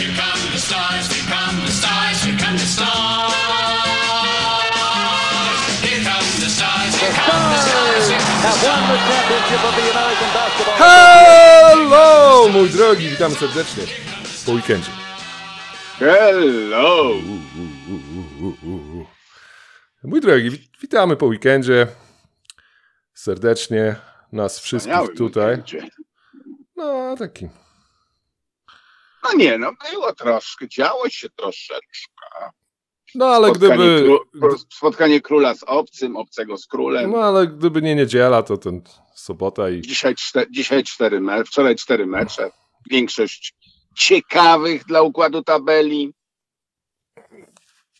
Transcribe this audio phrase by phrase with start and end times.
[0.00, 3.34] here come the stars, here come the stars, here come the stars.
[5.84, 9.62] Here come the stars, here come the stars, here come the have won the championship
[9.68, 13.82] of the American Basketball Hello, mój drogi, witam serdecznie
[14.46, 14.90] po weekendzie.
[15.98, 17.14] Hello!
[20.04, 21.86] Mój drogi, wit- witamy po weekendzie.
[23.14, 23.96] Serdecznie
[24.32, 25.62] nas wszystkich tutaj.
[26.76, 27.48] No, taki.
[29.24, 32.26] No nie, no było troszkę, działo się troszeczkę.
[33.14, 34.08] No, ale spotkanie, gdyby.
[34.46, 37.10] kró- spotkanie króla z obcym, obcego z królem.
[37.10, 38.82] No, ale gdyby nie niedziela, to ten
[39.14, 39.80] sobota i.
[39.80, 42.50] Dzisiaj, czte, dzisiaj cztery mecze, wczoraj cztery mecze.
[42.90, 43.54] Większość
[43.96, 46.12] ciekawych dla układu tabeli.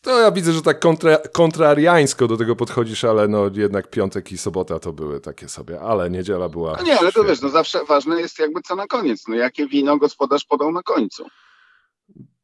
[0.02, 4.38] To ja widzę, że tak kontra, kontrariańsko do tego podchodzisz, ale no jednak piątek i
[4.38, 6.76] sobota to były takie sobie, ale niedziela była.
[6.76, 7.28] No nie, ale to świetna.
[7.28, 9.28] wiesz, no zawsze ważne jest jakby co na koniec.
[9.28, 11.26] No jakie wino gospodarz podał na końcu.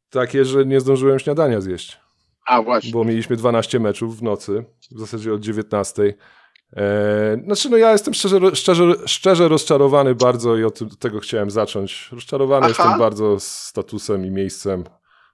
[0.09, 1.99] Takie, że nie zdążyłem śniadania zjeść.
[2.45, 2.91] A właśnie.
[2.91, 6.13] bo mieliśmy 12 meczów w nocy, w zasadzie od 19.
[6.73, 12.09] Eee, znaczy, no ja jestem szczerze, szczerze, szczerze rozczarowany bardzo i od tego chciałem zacząć.
[12.11, 12.67] Rozczarowany Aha.
[12.67, 14.83] jestem bardzo statusem i miejscem.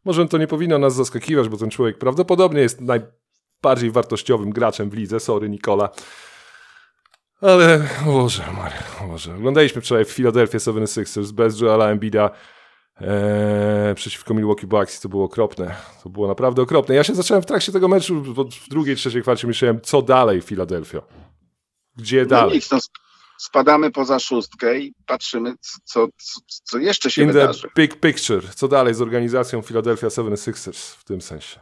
[0.06, 4.94] Może to nie powinno nas zaskakiwać, bo ten człowiek prawdopodobnie jest najbardziej wartościowym graczem w
[4.94, 5.20] lidze.
[5.20, 5.90] Sorry, Nikola.
[7.42, 9.36] Ale, Boże, Maria, o Boże.
[9.36, 12.30] Oglądaliśmy wczoraj w Philadelphia 76ers bez Joela Embida
[13.02, 15.76] Eee, przeciwko Milwaukee Bucks to było okropne.
[16.04, 16.96] To było naprawdę okropne.
[16.96, 18.22] Ja się zacząłem w trakcie tego meczu,
[18.66, 21.02] w drugiej, trzeciej kwarcie myślałem, co dalej Philadelphia?
[21.96, 22.62] Gdzie No dalej?
[22.72, 22.78] no,
[23.48, 27.70] spadamy poza szóstkę i patrzymy, co, co, co jeszcze się In the wydarzy.
[27.76, 28.56] big picture.
[28.56, 31.60] Co dalej z organizacją Philadelphia 76ers w tym sensie?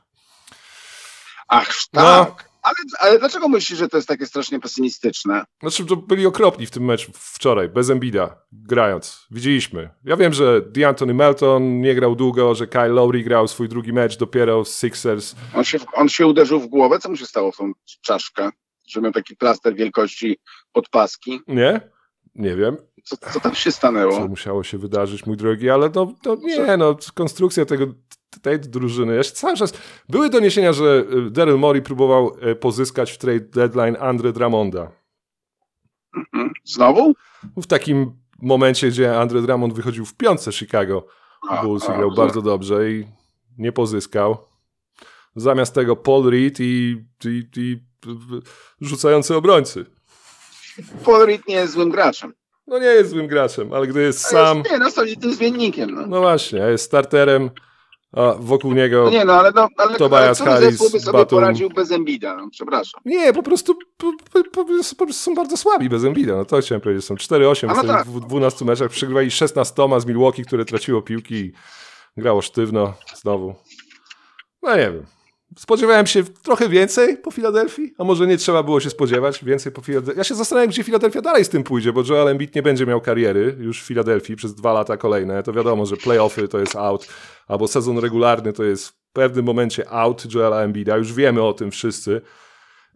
[1.47, 2.01] Ach, No.
[2.25, 2.51] tak.
[2.63, 5.43] Ale, ale dlaczego myślisz, że to jest takie strasznie pesymistyczne?
[5.61, 9.27] Znaczy, to byli okropni w tym meczu wczoraj, bez Embida, grając.
[9.31, 9.89] Widzieliśmy.
[10.03, 14.17] Ja wiem, że DeAntony Melton nie grał długo, że Kyle Lowry grał swój drugi mecz
[14.17, 15.35] dopiero z Sixers.
[15.55, 17.71] On się, on się uderzył w głowę, co mu się stało w tą
[18.01, 18.49] czaszkę?
[18.91, 20.37] Że miał taki plaster wielkości
[20.71, 21.39] podpaski.
[21.47, 21.81] Nie?
[22.35, 22.77] Nie wiem.
[23.03, 24.27] Co, co tam się co stanęło?
[24.27, 27.85] musiało się wydarzyć, mój drogi, ale no, no nie, no, konstrukcja tego,
[28.41, 29.15] tej drużyny.
[29.15, 29.73] Ja cały czas...
[30.09, 34.91] Były doniesienia, że y, Daryl Morey próbował y, pozyskać w trade deadline Andre Drummonda.
[36.17, 36.53] Mhm.
[36.63, 37.13] Znowu?
[37.57, 41.07] W takim momencie, gdzie Andre Drummond wychodził w piątce Chicago
[41.49, 43.07] A, Bulls grał bardzo dobrze i
[43.57, 44.50] nie pozyskał.
[45.35, 47.79] Zamiast tego Paul Reed i, i, i
[48.81, 49.85] rzucający obrońcy.
[51.05, 52.33] Paul Reed nie jest złym graczem.
[52.67, 54.57] No nie jest złym graczem, ale gdy jest A sam...
[54.57, 55.91] Jest, nie, no solidnym zmiennikiem.
[55.95, 56.07] No.
[56.07, 57.49] No właśnie, jest starterem,
[58.11, 59.03] a wokół niego...
[59.03, 61.39] No nie, no ale, no, ale, Tobias ale Harris, by sobie Batum.
[61.39, 62.37] poradził bez Embida?
[62.37, 63.01] No, przepraszam.
[63.05, 66.35] Nie, po prostu, po, po, po, prostu- są bardzo słabi bez Embida.
[66.35, 67.05] No to chciałem powiedzieć.
[67.05, 68.07] Są 4-8 A no w tak.
[68.07, 68.89] w 12 meczach.
[68.89, 71.53] Przegrywali 16 z Milwaukee, które traciło piłki i
[72.17, 73.55] grało sztywno znowu.
[74.61, 75.05] No nie wiem.
[75.57, 79.81] Spodziewałem się trochę więcej po Filadelfii, a może nie trzeba było się spodziewać więcej po
[79.81, 80.17] Filadelfii.
[80.17, 83.01] Ja się zastanawiam, gdzie Filadelfia dalej z tym pójdzie, bo Joel Embiid nie będzie miał
[83.01, 85.43] kariery już w Filadelfii przez dwa lata kolejne.
[85.43, 87.07] To wiadomo, że playoffy to jest out,
[87.47, 90.97] albo sezon regularny to jest w pewnym momencie out Joela Embida.
[90.97, 92.21] Już wiemy o tym wszyscy.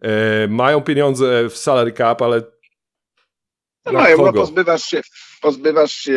[0.00, 2.42] E, mają pieniądze w salary cap, ale
[3.86, 5.00] No, mają, no pozbywasz się,
[5.46, 6.12] pozbywasz się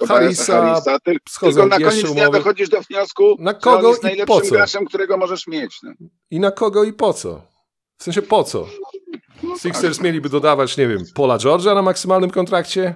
[0.00, 2.38] e, Harrisa, Harrisa, ty, tylko na koniec dnia umowy.
[2.38, 5.78] dochodzisz do wniosku, Na że kogo on jest najlepszym graczem, którego możesz mieć.
[5.82, 5.92] No.
[6.30, 7.42] i na kogo i po co?
[7.98, 8.66] W sensie po co?
[9.58, 12.94] Sixers mieliby dodawać, nie wiem, Paula George'a na maksymalnym kontrakcie?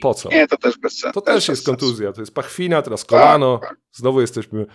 [0.00, 0.28] Po co?
[0.28, 1.14] Nie, to też bez sensu.
[1.14, 1.70] To też bez jest sensu.
[1.70, 3.58] kontuzja, to jest pachwina, teraz kolano.
[3.58, 3.76] tak.
[3.92, 4.66] Znowu jesteśmy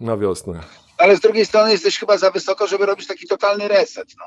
[0.00, 0.60] na wiosnę.
[0.98, 4.08] Ale z drugiej strony jesteś chyba za wysoko, żeby robić taki totalny reset.
[4.18, 4.24] No.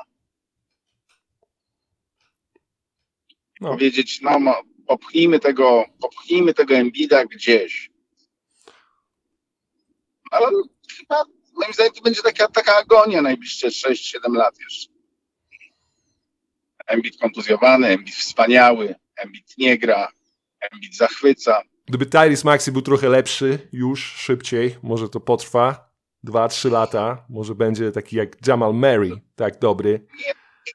[3.60, 3.70] No.
[3.70, 7.90] Powiedzieć, no mo- popchnijmy tego, popchnijmy tego Embida gdzieś.
[10.30, 10.46] Ale
[10.98, 11.24] chyba
[11.54, 14.92] moim zdaniem to będzie taka, taka agonia najbliższe 6-7 lat jeszcze.
[16.86, 20.08] Embid kontuzjowany, Embid wspaniały, Embid nie gra,
[20.72, 21.62] Embid zachwyca.
[21.86, 25.90] Gdyby Tyrese Maxi był trochę lepszy już, szybciej, może to potrwa
[26.26, 30.06] 2-3 lata, może będzie taki jak Jamal Murray, tak dobry.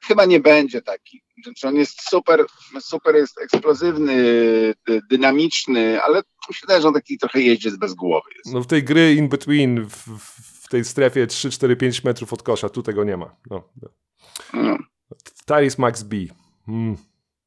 [0.02, 1.22] Chyba nie będzie taki.
[1.44, 2.44] Znaczy on jest super,
[2.80, 4.14] super jest eksplozywny,
[4.86, 6.22] dy- dynamiczny, ale
[6.60, 8.54] wydaje, że on taki trochę jeździec bez głowy jest.
[8.54, 9.96] No w tej gry in between, w,
[10.64, 13.36] w tej strefie 3-4-5 metrów od kosza, tu tego nie ma.
[13.50, 13.68] No.
[14.52, 14.78] No.
[15.46, 16.16] Tyrese Max B.
[16.66, 16.96] Hmm.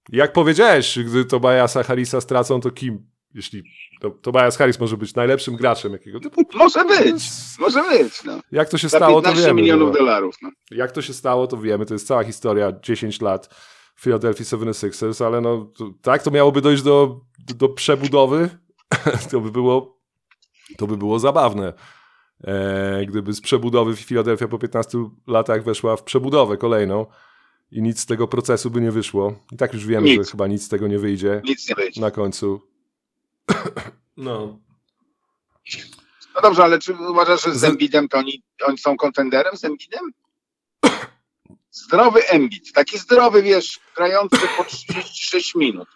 [0.09, 3.07] Jak powiedziałeś, gdy Tobiasa Harrisa stracą, to kim?
[3.33, 3.63] Jeśli
[4.01, 6.41] to, Tobias Harris może być najlepszym graczem jakiego typu.
[6.53, 7.23] Może być,
[7.59, 8.23] może być.
[8.23, 8.39] No.
[8.51, 9.61] Jak to się Za stało, to 15 wiemy.
[9.61, 9.97] milionów no.
[9.99, 10.35] dolarów.
[10.41, 10.49] No.
[10.71, 11.85] Jak to się stało, to wiemy.
[11.85, 13.49] To jest cała historia, 10 lat
[13.95, 18.49] Philadelphia 76ers, ale no to, tak, to miałoby dojść do, do, do przebudowy
[19.31, 19.97] to by było,
[20.77, 21.73] to by było zabawne.
[22.43, 24.97] E, gdyby z przebudowy Philadelphia po 15
[25.27, 27.05] latach weszła w przebudowę kolejną
[27.71, 29.35] i nic z tego procesu by nie wyszło.
[29.51, 30.25] I tak już wiemy, Nic.
[30.25, 32.01] że chyba nic z tego nie wyjdzie Nic nie wyjdzie.
[32.01, 32.61] na końcu.
[34.17, 34.59] No.
[36.35, 39.63] No dobrze, ale czy uważasz, że z Z- Embidem to oni, oni są kontenderem z
[39.65, 40.01] Embidem?
[41.75, 45.87] Zdrowy Embid, taki zdrowy, wiesz, grający po 36 minut.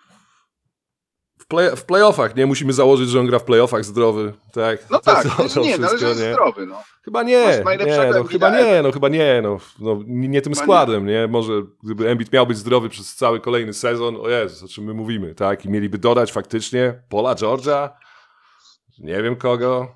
[1.39, 2.45] W, play, w playoffach, nie?
[2.45, 4.33] Musimy założyć, że on gra w playoffach zdrowy.
[4.53, 4.89] Tak.
[4.89, 6.33] No tak, to- to nie, no, ale że jest nie?
[6.33, 6.83] zdrowy, no.
[7.05, 10.63] Chyba nie, nie no, chyba nie, no chyba nie, no, no nie, nie tym Chyba
[10.63, 11.27] składem, nie.
[11.27, 11.51] Może
[11.83, 15.35] gdyby Embiid miał być zdrowy przez cały kolejny sezon, o Jezus, o czym my mówimy,
[15.35, 17.89] tak, i mieliby dodać faktycznie Paula George'a,
[18.97, 19.95] nie wiem kogo,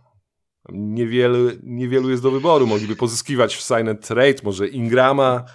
[0.69, 5.45] niewielu, niewielu jest do wyboru, mogliby pozyskiwać w sign and trade, może Ingrama,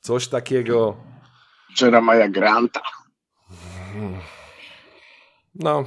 [0.00, 0.96] coś takiego,
[1.80, 2.80] Jeremiah Granta.
[5.54, 5.84] no,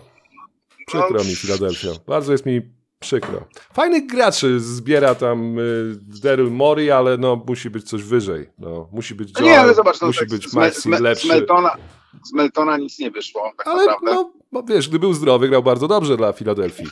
[0.87, 2.61] przykro mi Philadelphia, bardzo jest mi
[2.99, 3.45] przykro.
[3.73, 8.49] Fajnych graczy zbiera tam y, Daryl Mori, ale no musi być coś wyżej.
[8.57, 10.97] No, musi być No Joel, nie, ale zobacz, no, musi tak, być z, Maxi z,
[10.97, 11.27] z, lepszy.
[11.27, 11.75] Meltona,
[12.23, 14.13] z Meltona nic nie wyszło, tak ale naprawdę.
[14.13, 16.87] no, no wiesz, gdy był zdrowy, grał bardzo dobrze dla Filadelfii.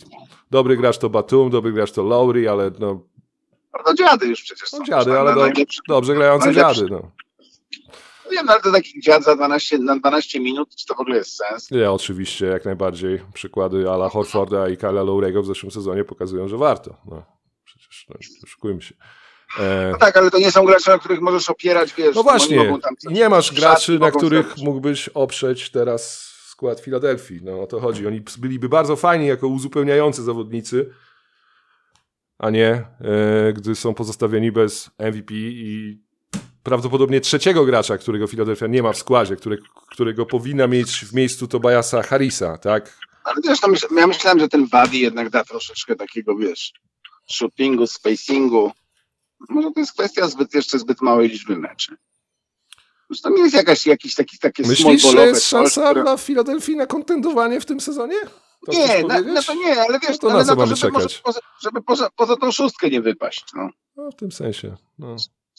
[0.51, 3.01] Dobry gracz to Batum, dobry gracz to Lowry, ale no,
[3.85, 4.77] No dziady już przecież są.
[4.79, 5.47] no dziady, Na- ale do,
[5.87, 6.75] dobrze grające najlepszy.
[6.81, 6.91] dziady.
[6.91, 7.11] No.
[8.25, 10.99] No Wiem, no, ale to taki dziad za 12, na 12 minut, czy to w
[10.99, 11.71] ogóle jest sens?
[11.71, 13.21] Nie, oczywiście, jak najbardziej.
[13.33, 16.95] Przykłady Ala Horforda i Kyla Lowry'ego w zeszłym sezonie pokazują, że warto.
[17.05, 17.23] No,
[17.65, 18.95] przecież, no, oszukujmy się.
[19.59, 22.15] E, No tak, ale to nie są gracze, na których możesz opierać, wiesz.
[22.15, 24.63] No właśnie, nie masz graczy, na których zrobić.
[24.63, 27.39] mógłbyś oprzeć teraz skład Filadelfii.
[27.43, 28.07] No o to chodzi.
[28.07, 30.89] Oni byliby bardzo fajni jako uzupełniający zawodnicy,
[32.41, 35.99] a nie e, gdy są pozostawieni bez MVP i
[36.63, 39.57] prawdopodobnie trzeciego gracza, którego Filadelfia nie ma w składzie, które,
[39.91, 42.97] którego powinna mieć w miejscu Tobiasa Harrisa, tak?
[43.23, 46.73] Ale wiesz, no, myśl, ja myślałem, że ten Buddy jednak da troszeczkę takiego, wiesz,
[47.31, 48.71] shootingu, spacingu.
[49.49, 51.95] Może to jest kwestia zbyt, jeszcze zbyt małej liczby meczy.
[53.35, 57.61] Nie jest jakaś, jakiś taki, takie Myślisz, że jest szansa które- dla Filadelfii na kontendowanie
[57.61, 58.15] w tym sezonie?
[58.67, 61.17] Nie, na, no to nie, ale wiesz, to na ale na to, żeby, może czekać?
[61.17, 63.45] poza, żeby poza, poza tą szóstkę nie wypaść.
[63.55, 63.69] No.
[63.95, 64.75] No, w tym sensie.
[64.99, 65.15] No.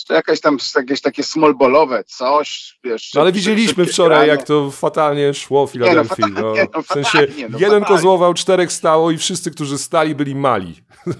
[0.09, 3.15] To jakaś tam jakieś takie small ballowe coś, wiesz.
[3.15, 6.09] No, ale widzieliśmy wczoraj, jak to fatalnie szło w Filadelfii.
[6.09, 7.87] fatalnie, no, no, w sensie fatalnie, no, jeden fatalnie.
[7.87, 10.75] kozłował, czterech stało i wszyscy, którzy stali, byli mali.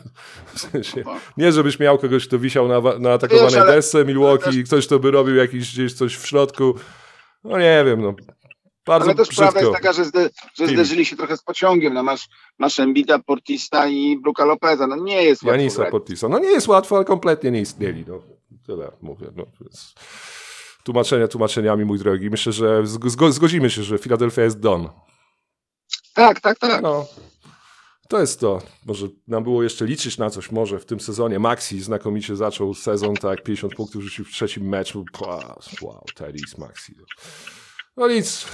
[0.55, 1.05] W sensie,
[1.37, 4.87] nie, żebyś miał kogoś, kto wisiał na, na atakowanej Wiesz, ale- desce Milwaukee i ktoś,
[4.87, 6.75] kto by robił jakiś gdzieś coś w środku.
[7.45, 8.15] No nie wiem, no.
[8.87, 9.71] Bardzo Ale też prawda brzydko.
[9.71, 11.95] jest taka, że, zde, że zderzyli się trochę z pociągiem.
[11.95, 14.87] No masz, masz Embida, Portista i Bruka Lopeza.
[14.87, 15.91] No nie jest łatwo Janisa grać.
[15.91, 16.29] Portisa.
[16.29, 18.05] No nie jest łatwo, ale kompletnie nie istnieli.
[18.09, 18.23] No.
[18.67, 19.27] Tyle mówię.
[19.37, 19.95] No, więc
[20.85, 22.31] tłumaczenia tłumaczeniami, mój drogi.
[22.31, 24.89] Myślę, że zgo- zgodzimy się, że Filadelfia jest done.
[26.15, 26.83] Tak, tak, tak.
[26.83, 27.07] No,
[28.09, 28.63] to jest to.
[28.87, 31.39] Może nam było jeszcze liczyć na coś może w tym sezonie.
[31.39, 35.05] Maxi znakomicie zaczął sezon, tak, 50 punktów rzucił w trzecim meczu.
[35.21, 35.41] Wow,
[35.83, 36.95] wow Tyrese Maxi.
[37.97, 38.47] No nic.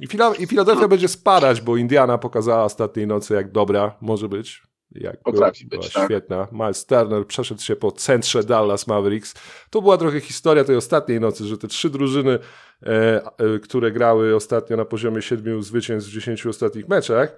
[0.00, 4.62] I, Fila- I Philadelphia będzie spadać, bo Indiana pokazała ostatniej nocy, jak dobra może być.
[4.90, 6.10] Jak Potrafi była, być, była tak.
[6.10, 6.46] świetna.
[6.52, 9.34] Miles Turner przeszedł się po centrze Dallas Mavericks.
[9.70, 12.38] To była trochę historia tej ostatniej nocy, że te trzy drużyny,
[12.82, 13.20] e,
[13.54, 17.36] e, które grały ostatnio na poziomie siedmiu zwycięstw w 10 ostatnich meczach,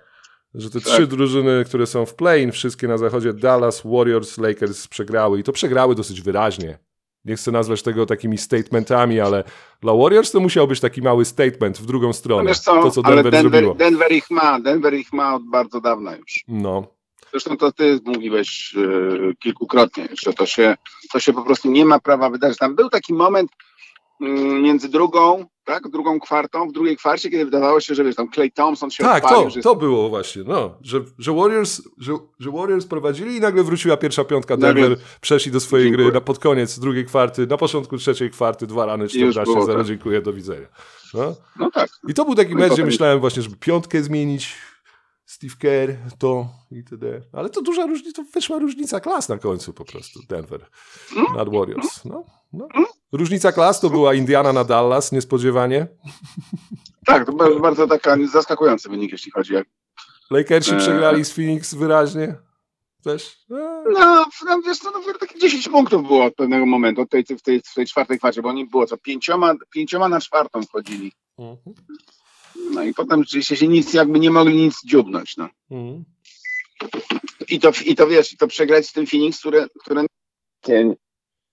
[0.54, 0.92] że te Tak.
[0.92, 5.52] trzy drużyny, które są w play-in, wszystkie na zachodzie, Dallas, Warriors, Lakers przegrały i to
[5.52, 6.78] przegrały dosyć wyraźnie.
[7.25, 9.45] Nie chcę nazwać tego takimi statementami, ale
[9.81, 12.55] dla Warriors to musiał być taki mały statement w drugą stronę.
[12.55, 13.75] co, to, co ale Denver, zrobiło.
[13.75, 14.61] Denver, Denver ich ma.
[14.61, 16.45] Denver ich ma od bardzo dawna już.
[16.49, 17.00] No,
[17.31, 20.77] Zresztą to ty mówiłeś e, kilkukrotnie, że to się,
[21.12, 22.59] to się po prostu nie ma prawa wydarzyć.
[22.59, 23.50] Tam był taki moment
[24.62, 28.50] między drugą, tak, drugą kwartą, w drugiej kwarcie, kiedy wydawało się, że wiesz, tam Clay
[28.50, 32.50] Thompson się tak, odpalił, to, że to było właśnie, no, że, że, Warriors, że, że
[32.50, 36.07] Warriors prowadzili i nagle wróciła pierwsza piątka Denver, Nagle- przeszli do swojej Dziękuję.
[36.07, 39.67] gry na pod koniec drugiej kwarty, na początku trzeciej kwarty, dwa rany, już 14, było,
[39.67, 39.87] 0, tak.
[39.87, 40.67] dziękuję, do widzenia.
[41.15, 41.35] No.
[41.59, 41.91] No tak.
[42.09, 44.55] I to był taki No mecz, gdzie myślałem właśnie, żeby piątkę zmienić,
[45.27, 47.21] Steve Kerr, to i itd.
[47.33, 50.67] Ale to duża różnica, to wyszła różnica klas na końcu po prostu, Denver
[51.17, 51.27] Mm.
[51.37, 52.05] nad Warriors.
[52.05, 52.69] No, no.
[53.12, 55.87] Różnica klas to była Indiana na Dallas, niespodziewanie.
[57.07, 59.62] Tak, to bardzo, bardzo taka zaskakujący wynik, jeśli chodzi o
[60.31, 60.79] Lakersi Eee.
[60.79, 62.35] przegrali z Phoenix wyraźnie.
[63.05, 63.38] Też.
[63.50, 63.59] Eee.
[63.93, 67.43] No, no wiesz, no, no takie 10 punktów było od pewnego momentu, od tej, w,
[67.43, 71.12] tej, w tej czwartej kwarcie, bo oni było co, pięcioma, pięcioma na czwartą wchodzili.
[71.38, 71.76] Mhm.
[72.71, 75.49] No i potem rzeczywiście się nic, jakby nie mogli nic dziubnąć, no.
[75.71, 76.05] Mhm.
[77.49, 80.05] I to, i to wiesz, i to przegrać z tym Phoenix, które, które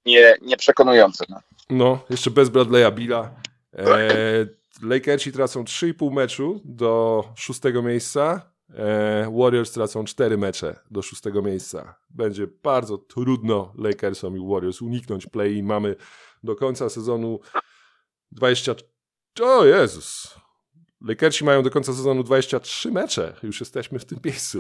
[0.08, 1.26] nie, nie, nie przekonujące.
[1.30, 1.40] No.
[1.70, 3.32] No, jeszcze bez Bradley'a Billa.
[3.74, 4.48] Eee,
[4.82, 8.52] Lakersi tracą 3,5 meczu do szóstego miejsca.
[8.74, 11.96] E, Warriors tracą cztery mecze do szóstego miejsca.
[12.10, 15.66] Będzie bardzo trudno Lakersom i Warriors uniknąć play-in.
[15.66, 15.96] Mamy
[16.44, 17.40] do końca sezonu
[18.32, 18.76] 20...
[19.42, 20.36] O Jezus!
[21.02, 23.36] Lakersi mają do końca sezonu 23 mecze.
[23.44, 24.60] Już jesteśmy w tym miejscu.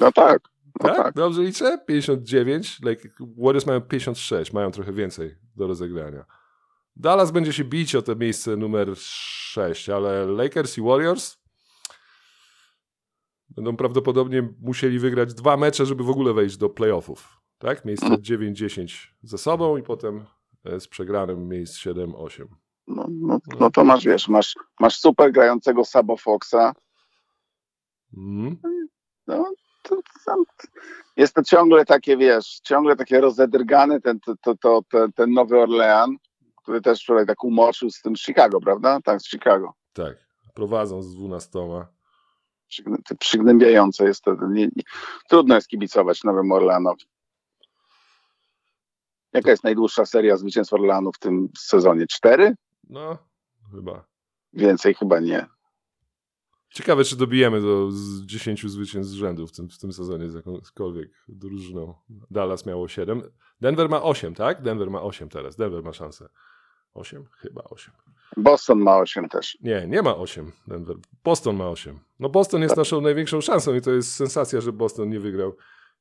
[0.00, 0.42] No tak.
[0.80, 0.96] No Tak?
[0.96, 1.14] tak.
[1.14, 1.78] Dobrze liczę?
[1.86, 2.80] 59.
[2.82, 3.08] Lake,
[3.38, 4.52] Warriors mają 56.
[4.52, 6.24] Mają trochę więcej do rozegrania.
[6.96, 11.36] Dallas będzie się bić o to miejsce numer 6, ale Lakers i Warriors
[13.48, 17.40] będą prawdopodobnie musieli wygrać dwa mecze, żeby w ogóle wejść do playoffów.
[17.58, 17.84] Tak?
[17.84, 20.24] Miejsce 9-10 ze sobą i potem
[20.64, 22.46] e, z przegranym miejsc 7-8.
[22.86, 26.74] No, no, no to masz, wiesz, masz, masz super grającego Sabo Foxa.
[28.16, 28.56] Mm.
[29.26, 29.52] No,
[30.26, 30.34] to,
[31.16, 35.60] jest to ciągle takie, wiesz, ciągle takie rozedrgane ten, to, to, to, ten, ten Nowy
[35.60, 36.16] Orlean,
[36.56, 39.00] który też wczoraj tak umoczył z tym Chicago, prawda?
[39.04, 39.72] Tak, z Chicago.
[39.92, 40.16] Tak.
[40.54, 41.58] Prowadzą z 12.
[42.68, 44.34] Przygnę- to Przygnębiające jest to.
[44.48, 44.82] Nie, nie,
[45.28, 47.04] trudno jest kibicować Nowym Orleanowi.
[49.32, 52.06] Jaka jest najdłuższa seria zwycięstw Orleanu w tym sezonie?
[52.06, 52.54] Cztery?
[52.88, 53.18] No,
[53.72, 54.04] chyba.
[54.52, 55.46] Więcej chyba nie.
[56.70, 60.34] Ciekawe, czy dobijemy do z 10 zwycięstw z rzędu w tym, w tym sezonie z
[60.34, 61.94] jakąkolwiek drużyną.
[62.30, 63.22] Dallas miało 7.
[63.60, 64.62] Denver ma 8, tak?
[64.62, 65.56] Denver ma 8 teraz.
[65.56, 66.28] Denver ma szansę.
[66.94, 67.24] 8?
[67.38, 67.94] Chyba 8.
[68.36, 69.58] Boston ma osiem też.
[69.60, 70.96] Nie, nie ma 8 Denver.
[71.24, 71.98] Boston ma 8.
[72.20, 75.56] No Boston jest naszą największą szansą i to jest sensacja, że Boston nie wygrał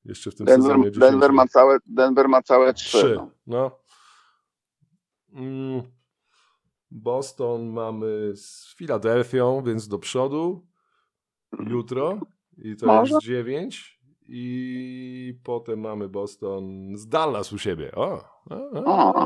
[0.05, 1.11] jeszcze w tym sezonie Denver, 10.
[1.11, 2.97] Denver, ma, całe, Denver ma całe trzy.
[2.97, 3.15] 3.
[3.15, 3.31] No.
[3.47, 3.79] No.
[5.33, 5.98] Mm.
[6.91, 10.67] Boston mamy z Filadelfią, więc do przodu
[11.59, 12.19] jutro
[12.57, 13.13] i to Może?
[13.13, 16.63] jest 9 i potem mamy Boston
[16.97, 17.91] z Dallas u siebie.
[17.95, 18.23] O!
[18.49, 19.25] o, o, o, o,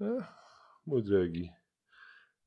[0.00, 0.22] o, o.
[0.86, 1.50] Mój drogi.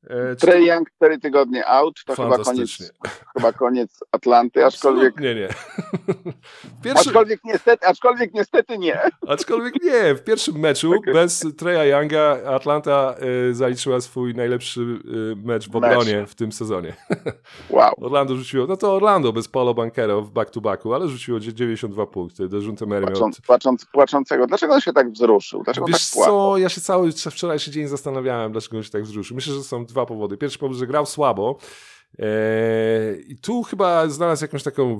[0.04, 2.94] E, Trey Young cztery tygodnie out, to chyba koniec,
[3.38, 5.48] chyba koniec Atlanty, aczkolwiek, Nie, nie.
[6.84, 9.00] Pierwszy, aczkolwiek, niestety, aczkolwiek niestety nie.
[9.28, 13.16] Aczkolwiek nie, w pierwszym meczu bez Treya Younga Atlanta
[13.50, 16.94] y, zaliczyła swój najlepszy y, mecz w obronie w tym sezonie.
[17.70, 17.94] Wow.
[18.02, 22.50] Orlando rzuciło, no to Orlando bez Paulo Bankero w back-to-backu, ale rzuciło 92 punkty.
[22.50, 23.12] Dejounte Murray miał...
[23.12, 24.48] Płacząc, płacząc, płaczącego.
[24.48, 25.64] Dlaczego on się tak wzruszył?
[25.64, 26.34] Dlaczego Wiesz tak płakał?
[26.34, 29.36] co, ja się cały wczorajszy dzień zastanawiałem, dlaczego on się tak wzruszył.
[29.36, 30.38] Myślę, że są dwa powody.
[30.38, 31.58] Pierwszy powód, że grał słabo.
[32.20, 35.00] Eee, I tu chyba znalazł jakąś taką,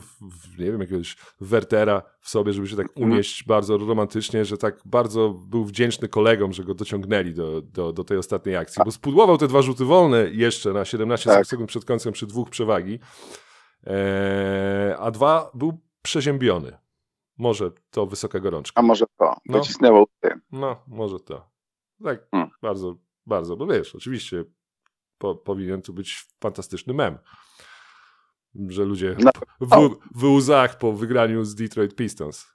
[0.60, 3.12] nie wiem, jakiegoś Wertera w sobie, żeby się tak Mhm.
[3.12, 8.04] unieść bardzo romantycznie, że tak bardzo był wdzięczny kolegom, że go dociągnęli do, do, do
[8.04, 11.46] tej ostatniej akcji, bo spudłował te dwa rzuty wolne jeszcze na 17 Tak.
[11.48, 13.00] sekund przed końcem przy dwóch przewagi,
[13.84, 16.78] eee, a dwa był przeziębiony.
[17.38, 18.80] Może to wysoka gorączka.
[18.82, 19.36] A może to?
[19.46, 19.60] No.
[19.60, 20.30] Wycisnęło ty.
[20.52, 21.50] No, może to.
[22.04, 22.50] Tak, Hmm.
[22.62, 24.44] bardzo, bardzo, bo wiesz, oczywiście
[25.18, 27.18] po, powinien tu być fantastyczny mem,
[28.56, 29.32] że ludzie No.
[29.62, 32.48] w, w łzach po wygraniu z Detroit Pistons.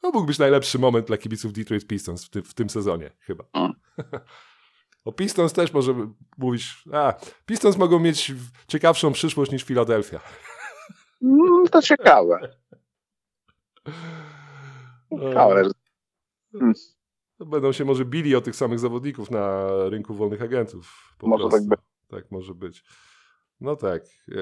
[0.00, 3.44] to mógł być najlepszy moment dla kibiców Detroit Pistons w, ty, w tym sezonie, chyba.
[5.04, 6.08] O Pistons też możemy
[6.38, 7.14] mówić, a,
[7.46, 8.32] Pistons mogą mieć
[8.68, 10.20] ciekawszą przyszłość niż Philadelphia.
[11.22, 12.38] Mm, to ciekawe.
[15.20, 15.62] Ciekawe.
[17.42, 21.14] To Będą się może bili o tych samych zawodników na rynku wolnych agentów.
[21.18, 21.58] Po Może prostu.
[21.58, 21.80] tak być.
[22.08, 22.84] Tak może być.
[23.60, 24.02] No tak.
[24.28, 24.34] E,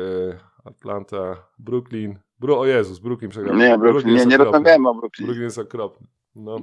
[0.65, 2.19] Atlanta, Brooklyn.
[2.39, 3.57] Bru o Jezus, Brooklyn przegrał.
[3.57, 5.27] Nie, Brooklyn, nie, nie rozmawiałem o Brooklyn.
[5.27, 6.07] Brooklyn jest okropny.
[6.35, 6.57] No.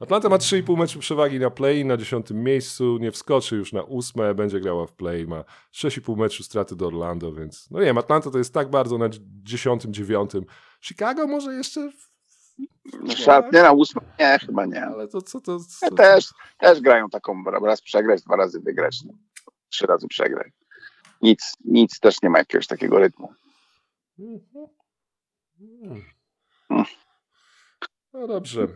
[0.00, 4.34] Atlanta ma 3,5 meczu przewagi na play na 10 miejscu, nie wskoczy już na ósme,
[4.34, 5.44] będzie grała w play, ma
[5.74, 9.08] 6,5 meczu straty do Orlando, więc no nie wiem, Atlanta to jest tak bardzo na
[9.42, 10.30] 10, 9.
[10.80, 11.90] Chicago może jeszcze,
[13.16, 14.04] Szat, nie na ósmym?
[14.18, 14.84] Nie, chyba nie.
[14.84, 15.58] ale to co to...
[15.60, 19.12] Co, też, też grają taką raz przegrać, dwa razy wygrać, no.
[19.68, 20.52] trzy razy przegrać.
[21.22, 23.32] Nic, nic też nie ma jakiegoś takiego rytmu.
[24.18, 24.66] Mhm.
[25.60, 26.04] Mm.
[28.12, 28.68] No dobrze.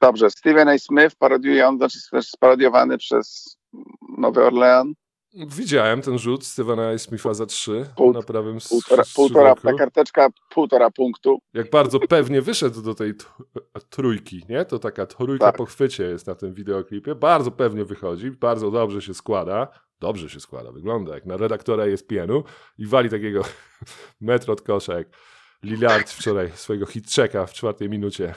[0.00, 0.78] Dobrze, Steven A.
[0.78, 3.56] Smith parodiujący, znaczy też sparodiowany przez
[4.18, 4.94] Nowy Orlean.
[5.34, 10.90] Widziałem ten rzut Stevena Smitha za 3 Pół- na prawym Półtora, półtora, ta karteczka półtora
[10.90, 11.38] punktu.
[11.54, 13.14] Jak bardzo pewnie wyszedł do tej
[13.90, 14.64] trójki, nie?
[14.64, 15.56] To taka trójka Tak.
[15.56, 17.14] po chwycie jest na tym wideoklipie.
[17.14, 19.68] Bardzo pewnie wychodzi, bardzo dobrze się składa.
[20.00, 22.44] Dobrze się składa, wygląda jak na redaktora ESPN-u
[22.78, 23.42] i wali takiego
[24.20, 25.08] metr od kosza jak
[25.62, 28.34] Lillard wczoraj swojego hit-checka w czwartej minucie.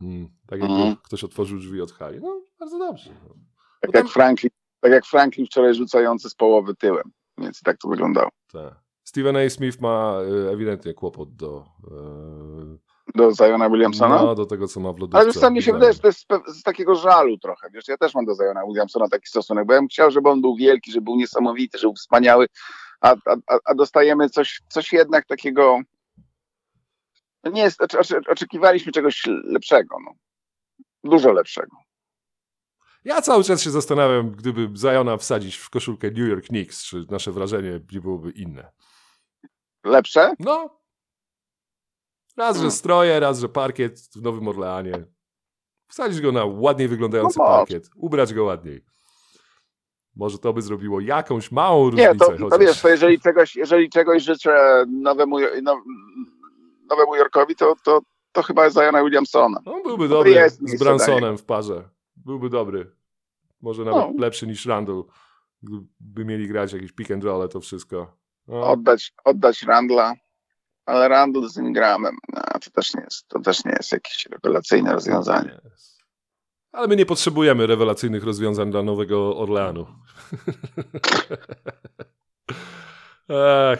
[0.00, 0.96] Mm, tak jakby Mhm.
[0.96, 2.20] ktoś otworzył drzwi od hali.
[2.20, 3.10] No, bardzo dobrze.
[3.28, 3.34] No.
[3.80, 7.10] Tak jak Franklin, tak jak Franklin wczoraj rzucający z połowy tyłem.
[7.38, 8.28] Więc tak to wyglądało.
[8.52, 8.74] Tak.
[9.04, 9.50] Steven A.
[9.50, 14.16] Smith ma y, ewidentnie kłopot do, y, Do Ziona Williamsona?
[14.22, 15.18] No, do tego, co ma w lodówce.
[15.18, 17.70] Ale co, mi się wydaje, że to jest z, z takiego żalu trochę.
[17.70, 20.40] Wiesz, ja też mam do Ziona Williamsona taki stosunek, bo ja bym chciał, żeby on
[20.40, 22.46] był wielki, żeby był niesamowity, żeby był wspaniały,
[23.00, 25.80] a, a, a- dostajemy coś, coś jednak takiego.
[27.44, 27.80] No nie jest,
[28.30, 30.12] oczekiwaliśmy czegoś lepszego, no.
[31.04, 31.76] Dużo lepszego.
[33.04, 37.32] Ja cały czas się zastanawiam, gdyby Zajona wsadzić w koszulkę New York Knicks, czy nasze
[37.32, 38.72] wrażenie nie byłoby inne.
[39.84, 40.34] Lepsze?
[40.38, 40.80] No.
[42.36, 42.70] Raz, że Hmm.
[42.70, 45.04] stroje, raz, że parkiet w Nowym Orleanie.
[45.88, 47.90] Wsadzić go na ładniej wyglądający No parkiet.
[47.96, 48.84] Ubrać go ładniej.
[50.16, 52.14] Może to by zrobiło jakąś małą Nie, różnicę.
[52.18, 52.58] to, to chociaż.
[52.60, 55.78] wiesz, to jeżeli czegoś, jeżeli czegoś życzę nowemu, now,
[56.90, 58.00] nowemu Yorkowi, to, to,
[58.32, 59.60] to chyba Ziona Williamsona.
[59.64, 61.88] On byłby to dobry jest z Bransonem w parze.
[62.30, 62.90] Byłby dobry.
[63.62, 64.12] Może nawet No.
[64.18, 65.04] lepszy niż Randall.
[65.62, 68.16] Gdyby mieli grać jakieś pick and roll, to wszystko.
[68.46, 68.70] No.
[68.70, 70.14] Oddać, oddać Randla,
[70.86, 74.92] ale Randall z Ingramem, no, to, też nie jest, to też nie jest jakieś rewelacyjne
[74.92, 75.60] rozwiązanie.
[76.72, 79.86] Ale my nie potrzebujemy rewelacyjnych rozwiązań dla Nowego Orleanu.
[83.72, 83.78] Ach,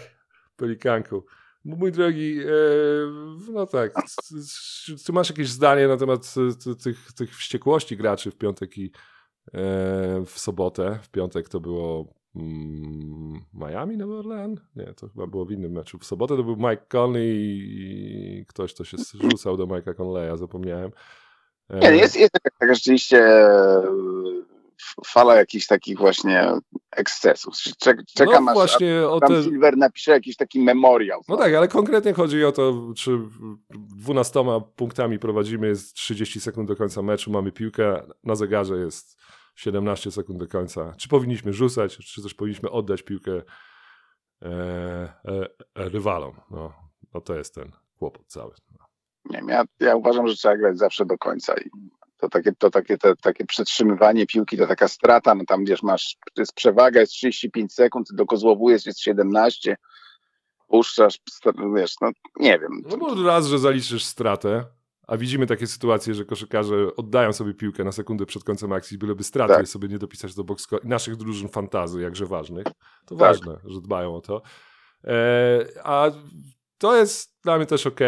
[0.57, 1.25] pelikanku.
[1.65, 3.93] Mój drogi, e, no tak,
[5.05, 6.35] czy masz jakieś zdanie na temat
[6.71, 10.99] e, tych, tych wściekłości graczy w piątek i e, w sobotę?
[11.03, 14.57] W piątek to było mm, Miami, Nowy Orlean?
[14.77, 15.99] Nie, to chyba było w innym meczu.
[15.99, 18.97] W sobotę to był Mike Conley i ktoś, to się
[19.31, 20.91] rzucał do Mike'a Conleya, zapomniałem.
[21.71, 23.19] Nie, jest, jest taka, taka rzeczywiście
[25.07, 26.53] fala jakichś takich właśnie
[26.91, 27.55] ekscesów.
[27.79, 29.43] Czek, czekam no aż właśnie tam te...
[29.43, 31.21] Silver napisze jakiś taki memoriał.
[31.29, 33.19] No tak, ale konkretnie chodzi o to, czy
[33.71, 34.45] 12
[34.77, 39.21] punktami prowadzimy, jest 30 sekund do końca meczu, mamy piłkę, na zegarze jest
[39.57, 40.95] 17 sekund do końca.
[40.99, 43.33] Czy powinniśmy rzucać, czy też powinniśmy oddać piłkę
[44.43, 46.41] e, e, e, rywalom?
[46.51, 46.73] No,
[47.15, 48.55] no to jest ten kłopot cały.
[49.25, 51.71] Nie wiem, ja, ja uważam, że trzeba grać zawsze do końca i
[52.21, 56.17] to takie, to takie, te, takie przetrzymywanie piłki, to taka strata, no tam wiesz, masz,
[56.35, 59.77] to jest przewaga, jest 35 sekund, dokozłowujesz, jest 17,
[60.69, 61.19] puszczasz,
[61.77, 62.83] wiesz, no nie wiem.
[62.91, 64.65] No bo raz, że zaliczysz stratę,
[65.07, 69.25] a widzimy takie sytuacje, że koszykarze oddają sobie piłkę na sekundę przed końcem akcji, byleby
[69.25, 69.69] straty Tak.
[69.69, 72.65] sobie nie dopisać do box naszych drużyn fantazy, jakże ważnych.
[73.07, 73.19] To Tak.
[73.19, 74.43] ważne, że dbają o to.
[75.05, 76.11] E, a
[76.79, 78.01] to jest dla mnie też ok.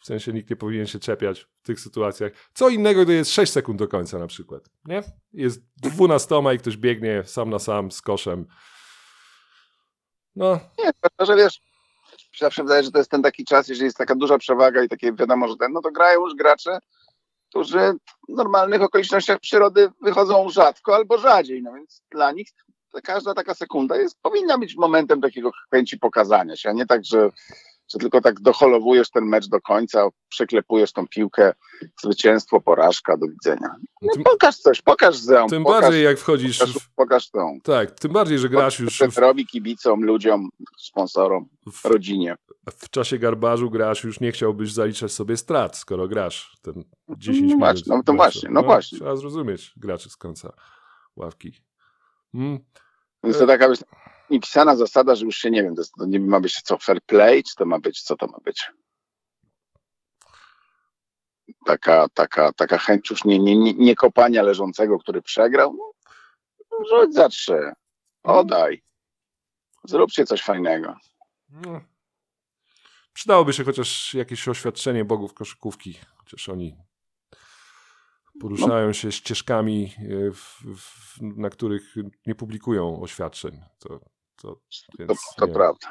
[0.00, 2.32] W sensie nikt nie powinien się czepiać w tych sytuacjach.
[2.54, 4.70] Co innego, gdy jest 6 sekund do końca na przykład.
[4.84, 5.02] Nie?
[5.32, 8.46] Jest 12 i ktoś biegnie sam na sam z koszem.
[10.36, 11.60] No, Nie, to, że wiesz,
[12.38, 15.12] zawsze wydaje, że to jest ten taki czas, jeżeli jest taka duża przewaga i takie
[15.12, 16.78] wiadomo, że ten, no to grają już gracze,
[17.48, 17.92] którzy
[18.28, 22.48] w normalnych okolicznościach przyrody wychodzą rzadko albo rzadziej, no więc dla nich
[23.04, 27.30] każda taka sekunda jest, powinna być momentem takiego chęci pokazania się, a nie tak, że,
[27.92, 31.52] że tylko tak doholowujesz ten mecz do końca, przeklepujesz tą piłkę,
[32.02, 33.68] zwycięstwo, porażka, do widzenia.
[34.02, 37.58] No, tym, pokaż coś, pokaż zeom, tym pokaż, bardziej jak wchodzisz pokaż, w, pokaż tą.
[37.64, 40.48] Tak, tym bardziej, że grasz już w, robi kibicom, ludziom,
[40.78, 42.36] sponsorom, w, rodzinie.
[42.72, 47.56] w czasie garbażu grasz, już nie chciałbyś zaliczać sobie strat, skoro grasz ten 10 No
[47.66, 47.86] minut.
[47.86, 48.98] no to właśnie, no właśnie.
[48.98, 50.52] Trzeba zrozumieć graczy z końca
[51.16, 51.52] ławki.
[52.34, 52.58] Mm,
[53.24, 53.68] Więc to taka
[54.28, 57.02] być niepisana zasada, że już się nie wiem, to, to nie ma być co fair
[57.02, 58.70] play, czy to ma być, co to ma być.
[61.66, 65.76] Taka, taka, taka chęć już nie, nie, nie, nie kopania leżącego, który przegrał.
[65.76, 65.92] No,
[66.88, 67.72] rzuć za trzy.
[68.22, 68.82] Odaj.
[69.84, 70.96] Zróbcie coś fajnego.
[71.48, 71.80] no.
[73.12, 76.76] Przydałoby się chociaż jakieś oświadczenie bogów koszykówki, chociaż oni
[78.40, 81.94] poruszają się ścieżkami, e, w, w, na których
[82.26, 83.60] nie publikują oświadczeń.
[83.78, 84.00] To,
[84.42, 84.60] to, To,
[84.98, 85.52] więc, to nie.
[85.52, 85.90] prawda.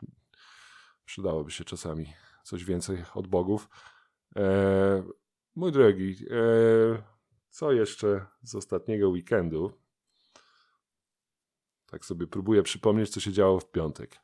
[1.06, 3.70] Przydałoby się czasami coś więcej od bogów.
[4.36, 5.04] E,
[5.56, 7.04] mój drogi, e,
[7.50, 9.74] co jeszcze z ostatniego weekendu?
[11.92, 14.18] Tak sobie próbuję przypomnieć, co się działo w piątek.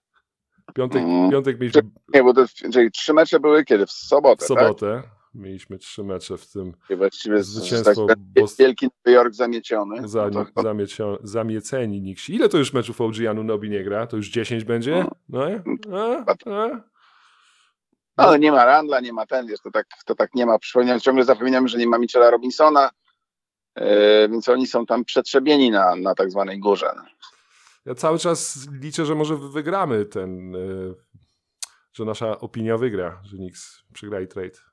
[0.76, 1.32] Piątek, Mm.
[1.32, 1.82] piątek mieliśmy
[2.14, 3.86] Nie, bo to, czyli trzy mecze były kiedy?
[3.86, 5.04] W sobotę, w sobotę.
[5.34, 6.90] Mieliśmy trzy mecze, w tym tak?
[6.90, 10.08] I właściwie Zwycięstwo tak, Bos- wielki Nowy Jork zamieciony.
[10.08, 12.16] za, No to, zamiecio, zamieceni.
[12.30, 14.08] Ile to już meczów OG Anunobi nie gra?
[14.08, 15.06] To już 10 będzie?
[15.30, 15.64] No, nie?
[15.94, 16.82] a, a.
[18.16, 20.60] ale nie ma Randla, nie ma ten, wiesz, to tak, to tak nie ma.
[20.60, 22.90] Przypominam, ciągle zapominamy, że nie ma Michela Robinsona,
[23.78, 23.86] yy,
[24.30, 26.92] więc oni są tam przetrzebieni na, na tak zwanej górze.
[27.86, 30.96] Ja cały czas liczę, że może wygramy ten, y,
[31.94, 34.73] że nasza opinia wygra, że Knicks przegrali trade.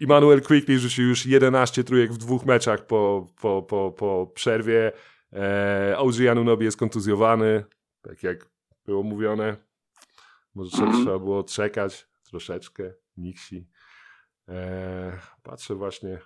[0.00, 4.92] Immanuel Quickly rzucił już 11 trójek w dwóch meczach po, po, po, po przerwie.
[5.32, 7.64] E, OG Anunobi jest kontuzjowany,
[8.02, 8.46] tak jak
[8.86, 9.56] było mówione.
[10.54, 11.18] Może trzeba, Mhm.
[11.18, 12.92] było czekać troszeczkę.
[13.16, 13.68] Nixi.
[14.48, 16.18] E, patrzę właśnie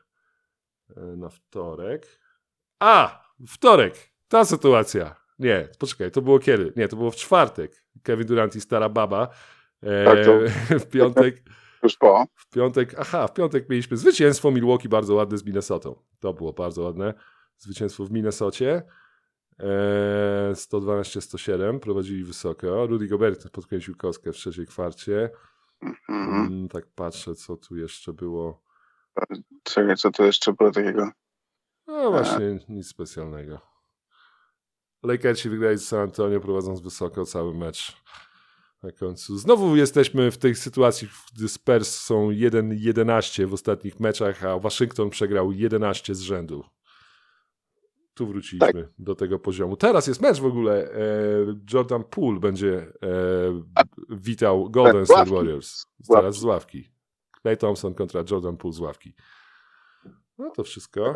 [0.96, 2.07] e, na wtorek.
[2.81, 3.24] A!
[3.48, 3.94] Wtorek!
[4.28, 5.16] Ta sytuacja.
[5.38, 6.72] Nie, poczekaj, to było kiedy?
[6.76, 7.85] Nie, to było w czwartek.
[8.02, 9.28] Kevin Durant i stara baba.
[9.83, 10.18] E, Tak,
[10.81, 11.42] w piątek.
[11.82, 12.26] Już po.
[12.34, 16.02] W piątek, aha, w piątek mieliśmy zwycięstwo Milwaukee bardzo ładne z Minnesotą.
[16.20, 17.14] To było bardzo ładne.
[17.58, 18.82] Zwycięstwo w Minnesocie.
[19.58, 22.86] Eee, 112-107, prowadzili wysoko.
[22.86, 25.30] Rudy Gobert podkręcił kostkę w trzeciej kwarcie.
[25.82, 26.46] Mhm.
[26.46, 28.62] Mm, tak patrzę, co tu jeszcze było.
[29.62, 31.10] Czekaj, co tu jeszcze było takiego?
[31.86, 33.60] No właśnie, nic specjalnego.
[35.02, 38.02] Lakersi wygrali z San Antonio, prowadząc wysoko cały mecz.
[38.82, 39.38] Na końcu.
[39.38, 45.52] Znowu jesteśmy w tej sytuacji, gdy Spurs są 1-11 w ostatnich meczach, a Waszyngton przegrał
[45.52, 46.64] 11 z rzędu.
[48.14, 49.76] Tu wróciliśmy do tego poziomu.
[49.76, 50.92] Teraz jest mecz w ogóle.
[50.92, 50.98] E,
[51.72, 53.62] Jordan Poole będzie e,
[54.10, 55.14] witał Golden ławki.
[55.14, 55.86] State Warriors.
[56.08, 56.90] Teraz z ławki.
[57.42, 59.14] Clay Thompson kontra Jordan Poole z ławki.
[60.38, 61.14] No to wszystko.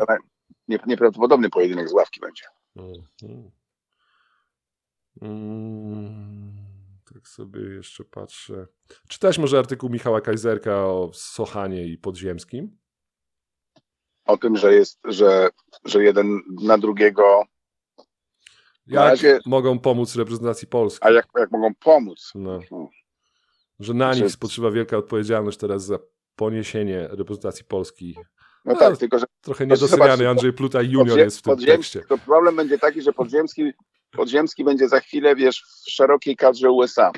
[0.67, 2.43] Nie, nieprawdopodobny pojedynek z ławki będzie.
[2.75, 3.51] Mhm.
[5.21, 6.62] Mm,
[7.23, 8.67] tak sobie jeszcze patrzę.
[9.09, 12.77] Czytałeś może artykuł Michała Kajzerka o Sochanie i Podziemskim?
[14.25, 15.49] O tym, że jest, że,
[15.85, 17.43] że jeden na drugiego,
[18.87, 21.07] Na Jak razie- mogą pomóc reprezentacji Polski?
[21.07, 22.31] a jak, jak mogą pomóc.
[22.35, 22.59] No.
[23.79, 25.99] Że na nich spoczywa wielka odpowiedzialność teraz za
[26.35, 28.15] poniesienie reprezentacji Polski.
[28.65, 31.99] No No, tak, tylko że Trochę Proszę niedoceniany Andrzej Pluta junior jest w tym podziemski,
[31.99, 32.15] tekście.
[32.17, 33.71] to problem będzie taki, że podziemski,
[34.15, 37.11] podziemski będzie za chwilę, wiesz, w szerokiej kadrze USA.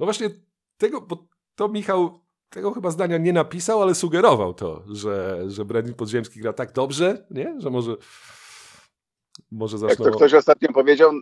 [0.00, 0.30] No właśnie
[0.76, 5.94] tego, bo to Michał tego chyba zdania nie napisał, ale sugerował to, że, że Brandon
[5.94, 7.54] Podziemski gra tak dobrze, nie?
[7.58, 7.96] że może,
[9.50, 10.04] może Jak zaczną...
[10.04, 11.12] to ktoś ostatnio powiedział,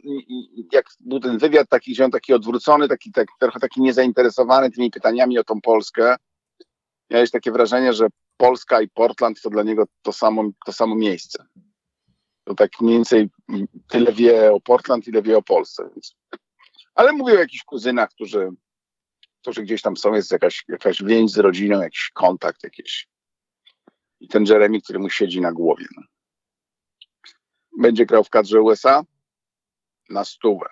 [0.73, 4.91] jak był ten wywiad taki, że on taki odwrócony, taki, tak, trochę taki niezainteresowany tymi
[4.91, 6.17] pytaniami o tą Polskę,
[7.11, 11.45] miałeś takie wrażenie, że Polska i Portland to dla niego to samo, to samo miejsce.
[12.49, 13.29] To tak mniej więcej
[13.89, 15.91] tyle wie o Portland, ile wie o Polsce.
[15.95, 16.17] Więc.
[16.95, 18.49] Ale mówił o jakichś kuzynach, którzy,
[19.41, 23.09] którzy gdzieś tam są, jest jakaś, jakaś więź z rodziną, jakiś kontakt jakiś.
[24.21, 25.87] I ten Jeremy, który mu siedzi na głowie.
[25.97, 26.03] No.
[27.79, 29.03] Będzie grał w kadrze USA
[30.11, 30.67] na stówę.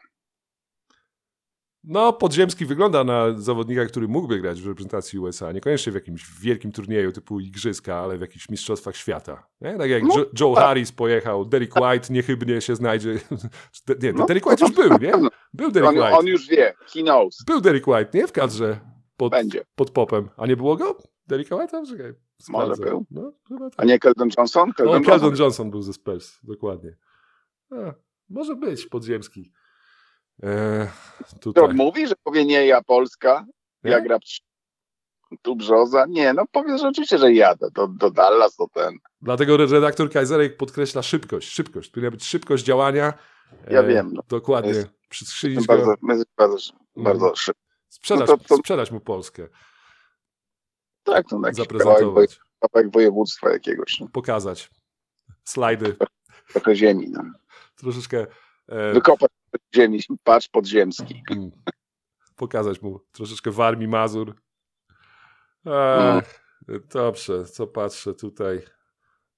[1.88, 5.52] No, Podziemski wygląda na zawodnika, który mógłby grać w reprezentacji USA.
[5.52, 9.46] Niekoniecznie w jakimś wielkim turnieju typu Igrzyska, ale w jakichś mistrzostwach świata.
[9.60, 9.78] Nie?
[9.78, 10.64] Tak jak No, Jo- Joe tak.
[10.64, 13.14] Harris pojechał, Derek White niechybnie się znajdzie.
[14.02, 15.12] Nie, No, Derek White już był, nie?
[15.54, 16.18] Był Derek On, White.
[16.18, 18.26] on już wie, he knows, Był Derek White, nie?
[18.26, 18.80] W kadrze
[19.16, 19.64] pod, będzie.
[19.74, 20.28] pod popem.
[20.36, 20.98] A nie było go?
[21.26, 21.88] Derricka White'a?
[21.90, 22.12] Czekaj,
[22.48, 23.06] Może był.
[23.10, 23.86] No, chyba A tak.
[23.86, 24.70] nie Keldon Johnson?
[24.70, 25.44] O, Keldon Keldon Johnson.
[25.44, 26.96] Johnson był ze Spurs, dokładnie.
[27.70, 27.76] A,
[28.28, 29.52] może być Podziemski.
[30.40, 31.74] To tutaj.
[31.74, 33.46] mówi, że powie nie ja Polska,
[33.84, 33.90] Nie?
[33.90, 34.18] ja gra
[35.42, 36.06] tu Brzoza.
[36.08, 38.94] Nie, no powie, że oczywiście, że jadę do, do Dallas, do ten.
[39.20, 41.48] Dlatego redaktor Kaiserek podkreśla szybkość.
[41.48, 41.90] Szybkość.
[41.90, 43.12] Powinna być szybkość działania.
[43.70, 44.22] Ja E, wiem, no.
[44.28, 44.70] Dokładnie.
[44.70, 45.94] Jest- Przytrzymać Bardzo, go,
[46.36, 47.60] bardzo, bardzo, szybko.
[47.88, 49.48] sprzedać, no to- to- sprzedać mu Polskę.
[51.04, 52.38] Tak, to woje- Zaprezentować.
[52.60, 54.08] kawałek województwa jakiegoś, no.
[54.12, 54.70] Pokazać.
[55.44, 55.96] Slajdy.
[56.52, 57.06] trochę ziemi.
[57.10, 57.22] No.
[57.76, 58.26] Troszeczkę
[58.68, 59.30] e, Wykopać
[59.76, 61.22] ziemi, patrz podziemski.
[61.30, 61.50] mm,
[62.36, 64.34] pokazać mu troszeczkę Warmii Mazur.
[65.64, 66.18] Mm.
[66.18, 66.22] E,
[66.92, 68.62] Dobrze, co patrzę tutaj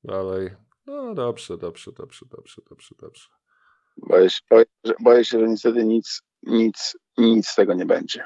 [0.04, 0.50] dalej.
[0.86, 3.28] No dobrze, dobrze, dobrze, dobrze, dobrze, dobrze.
[3.96, 8.24] Boję się, boję, że, boję się, że niestety nic, nic, nic z tego nie będzie.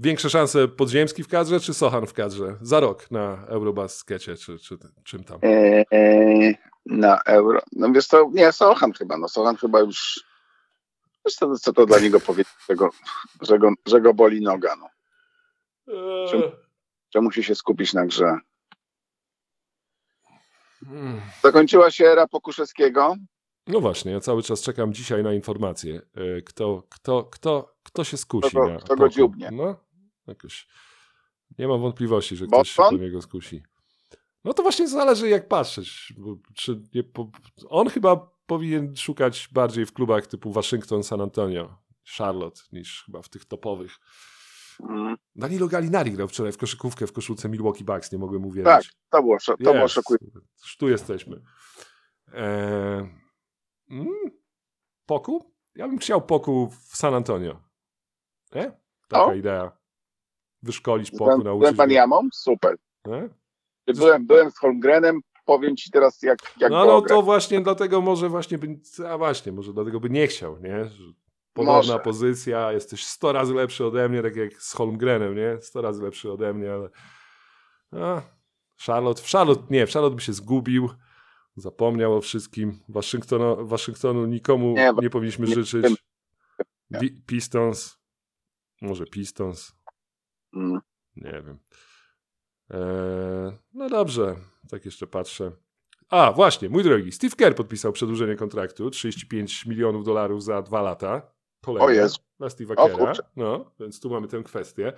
[0.00, 2.56] Większe szanse Podziemski w kadrze, czy Sochan w kadrze?
[2.60, 5.38] Za rok na Eurobaskecie, czy, czy czym tam?
[5.42, 6.54] Eee,
[6.86, 7.60] na euro.
[7.72, 10.24] No wiesz to, nie, Sochan chyba, no Sochan chyba już,
[11.26, 12.90] wiesz co, co to dla niego powiedzieć, że go,
[13.42, 14.88] że go, że go boli noga, no.
[17.14, 18.36] Że musi się skupić na grze.
[20.86, 21.20] Mm.
[21.42, 23.16] Zakończyła się era Pokuszewskiego.
[23.66, 26.00] No właśnie, ja cały czas czekam dzisiaj na informacje.
[26.38, 29.48] e, Kto, kto, kto, kto się skusi Kto go- na kto go dziubnie.
[29.52, 29.76] No,
[30.26, 30.66] jakoś.
[31.58, 32.98] Nie mam wątpliwości, że ktoś się Boston?
[32.98, 33.62] po niego skusi.
[34.44, 36.14] No to właśnie zależy jak patrzeć.
[36.54, 37.30] Czy po...
[37.68, 41.78] On chyba powinien szukać bardziej w klubach typu Waszyngton, San Antonio,
[42.16, 43.92] Charlotte, niż chyba w tych topowych.
[44.80, 48.64] Mm, Danilo Gallinari grał wczoraj w koszykówkę w koszulce Milwaukee Bucks, nie mogłem uwierzyć.
[48.72, 49.94] Tak, to było, to było Jest.
[49.94, 50.40] szokujące.
[50.62, 51.42] Już Tu jesteśmy.
[52.32, 53.08] Eee,
[53.90, 54.06] mm,
[55.06, 55.52] Poku?
[55.74, 57.60] Ja bym chciał Poku w San Antonio.
[58.54, 58.72] Nie?
[59.08, 59.34] Taka O.
[59.34, 59.72] idea.
[60.62, 61.76] Wyszkolić Z Poku, nauczyć.
[61.76, 62.28] Baniamą?
[62.32, 62.76] Super.
[63.06, 63.28] Nie?
[63.86, 68.28] Byłem, byłem z Holmgrenem, powiem ci teraz jak, jak No, no to właśnie dlatego może
[68.28, 70.84] właśnie by, a właśnie, może dlatego by nie chciał, nie?
[71.52, 71.98] Podobna Może.
[71.98, 75.58] pozycja, jesteś 100 razy lepszy ode mnie, tak jak z Holmgrenem, nie?
[75.60, 76.88] 100 razy lepszy ode mnie, ale
[77.92, 78.22] a,
[78.86, 80.88] Charlotte, w Charlotte, nie, w Charlotte by się zgubił,
[81.56, 82.80] zapomniał o wszystkim.
[82.88, 85.86] Waszyngtonu, Waszyngtonu nikomu nie, Nie, powinniśmy nie życzyć.
[87.00, 87.98] Pi- Pistons,
[88.82, 89.72] może Pistons,
[90.56, 90.80] Mm.
[91.16, 91.58] nie wiem.
[92.72, 94.36] Eee, no dobrze,
[94.70, 95.52] tak jeszcze patrzę.
[96.10, 101.22] A, właśnie, mój drogi, Steve Kerr podpisał przedłużenie kontraktu, 35 milionów dolarów za dwa lata.
[101.64, 102.16] Kolejne O Jezu.
[102.38, 103.12] Dla Steve'a O Kerra.
[103.36, 104.92] No, więc tu mamy tę kwestię.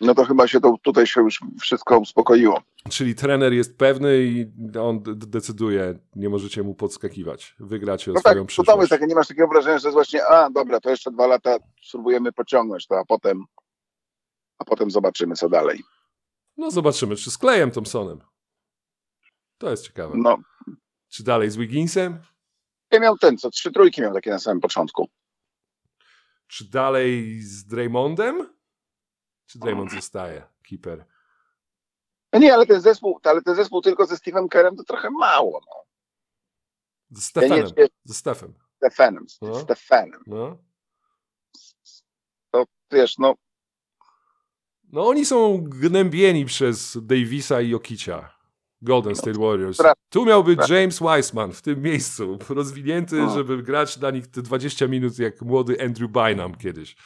[0.00, 2.62] No to chyba się to tutaj się już wszystko uspokoiło.
[2.90, 4.46] Czyli trener jest pewny i
[4.80, 7.56] on decyduje, nie możecie mu podskakiwać.
[7.60, 8.70] Wygracie o No tak, swoją przyszłość.
[8.70, 11.26] to jest takie, nie masz takiego wrażenia, że jest właśnie, a dobra, to jeszcze dwa
[11.26, 13.44] lata spróbujemy pociągnąć to, a potem,
[14.58, 15.82] a potem zobaczymy, co dalej.
[16.56, 18.20] No zobaczymy, czy z Klejem Thompsonem.
[19.58, 20.14] To jest ciekawe.
[20.16, 20.38] No,
[21.08, 22.22] Czy dalej z Wigginsem?
[22.90, 25.08] ja miał ten, co trzy trójki miał takie na samym początku.
[26.46, 28.54] Czy dalej z Draymondem?
[29.46, 30.46] Czy Draymond zostaje?
[30.68, 31.04] Keeper.
[32.32, 35.60] No nie, ale ten zespół, ale ten zespół tylko ze Steve'em Kerem to trochę mało,
[35.66, 35.84] no.
[37.10, 37.66] Ze Stefanem.
[37.76, 38.54] nie- Ze Stefem.
[38.76, 39.60] Stefanem, No.
[39.60, 40.22] Stefanem.
[40.26, 40.58] No.
[42.50, 43.34] To wiesz, no,
[44.96, 48.36] no oni są gnębieni przez Davisa i Jokicia.
[48.82, 49.78] Golden State Warriors.
[50.10, 53.34] Tu miał być James Wiseman w tym miejscu, rozwinięty, No.
[53.34, 56.96] żeby grać dla nich te 20 minut jak młody Andrew Bynum kiedyś.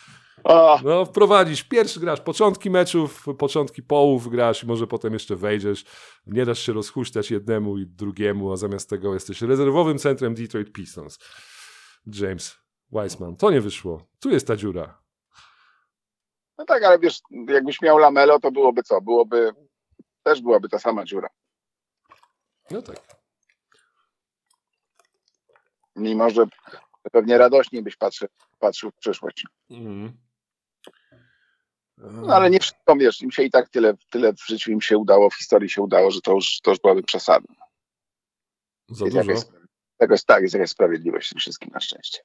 [0.84, 5.84] No, wprowadzisz, pierwszy grasz początki meczów, początki połów grasz i może potem jeszcze wejdziesz.
[6.26, 11.18] Nie dasz się rozhuśtać jednemu i drugiemu, a zamiast tego jesteś rezerwowym centrem Detroit Pistons.
[12.06, 12.56] James
[12.92, 13.36] Wiseman.
[13.36, 14.08] To nie wyszło.
[14.20, 15.00] Tu jest ta dziura.
[16.60, 19.00] No tak, ale wiesz, jakbyś miał Lamelo, to byłoby co?
[19.00, 19.52] Byłoby,
[20.22, 21.28] też byłaby ta sama dziura.
[22.70, 22.96] No tak.
[25.96, 26.44] Mimo, że
[27.12, 29.46] pewnie radośniej byś patrzył, patrzył w przyszłość.
[29.70, 30.12] Mm.
[31.98, 34.98] No ale nie wszystko, wiesz, im się i tak tyle, tyle w życiu im się
[34.98, 37.54] udało, w historii się udało, że to już, to już byłaby przesada.
[38.88, 39.30] Za Jest dużo.
[39.30, 39.44] jakaś,
[40.00, 42.18] jakaś, tak, jest jakaś sprawiedliwość w tym wszystkim na szczęście.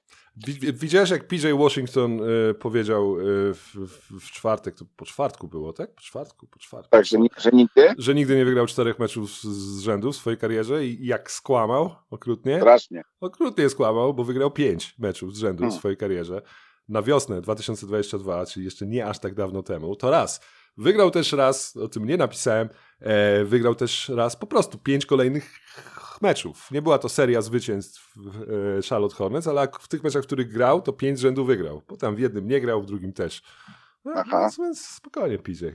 [0.47, 5.47] Wi- Widziałeś, jak PJ Washington y, powiedział y, w, w, w czwartek, to po czwartku
[5.47, 5.95] było, tak?
[5.95, 6.89] Po czwartku, po czwartku.
[6.91, 10.37] Tak, że, że nigdy Że nigdy nie wygrał czterech meczów z, z rzędu w swojej
[10.37, 12.57] karierze i jak skłamał okrutnie.
[12.57, 13.01] strasznie.
[13.19, 15.79] Okrutnie skłamał, bo wygrał pięć meczów z rzędu w Hmm.
[15.79, 16.41] swojej karierze.
[16.89, 20.41] Na wiosnę 2022, czyli jeszcze nie aż tak dawno temu, to raz.
[20.77, 25.51] Wygrał też raz, o tym nie napisałem, e, wygrał też raz po prostu pięć kolejnych
[26.21, 26.71] meczów.
[26.71, 30.81] Nie była to seria zwycięstw e, Charlotte Hornets, ale w tych meczach, w których grał,
[30.81, 31.81] to pięć rzędu wygrał.
[31.81, 33.41] Potem w jednym nie grał, w drugim też.
[34.05, 34.39] No, Aha.
[34.41, 35.65] więc, więc spokojnie, PJ.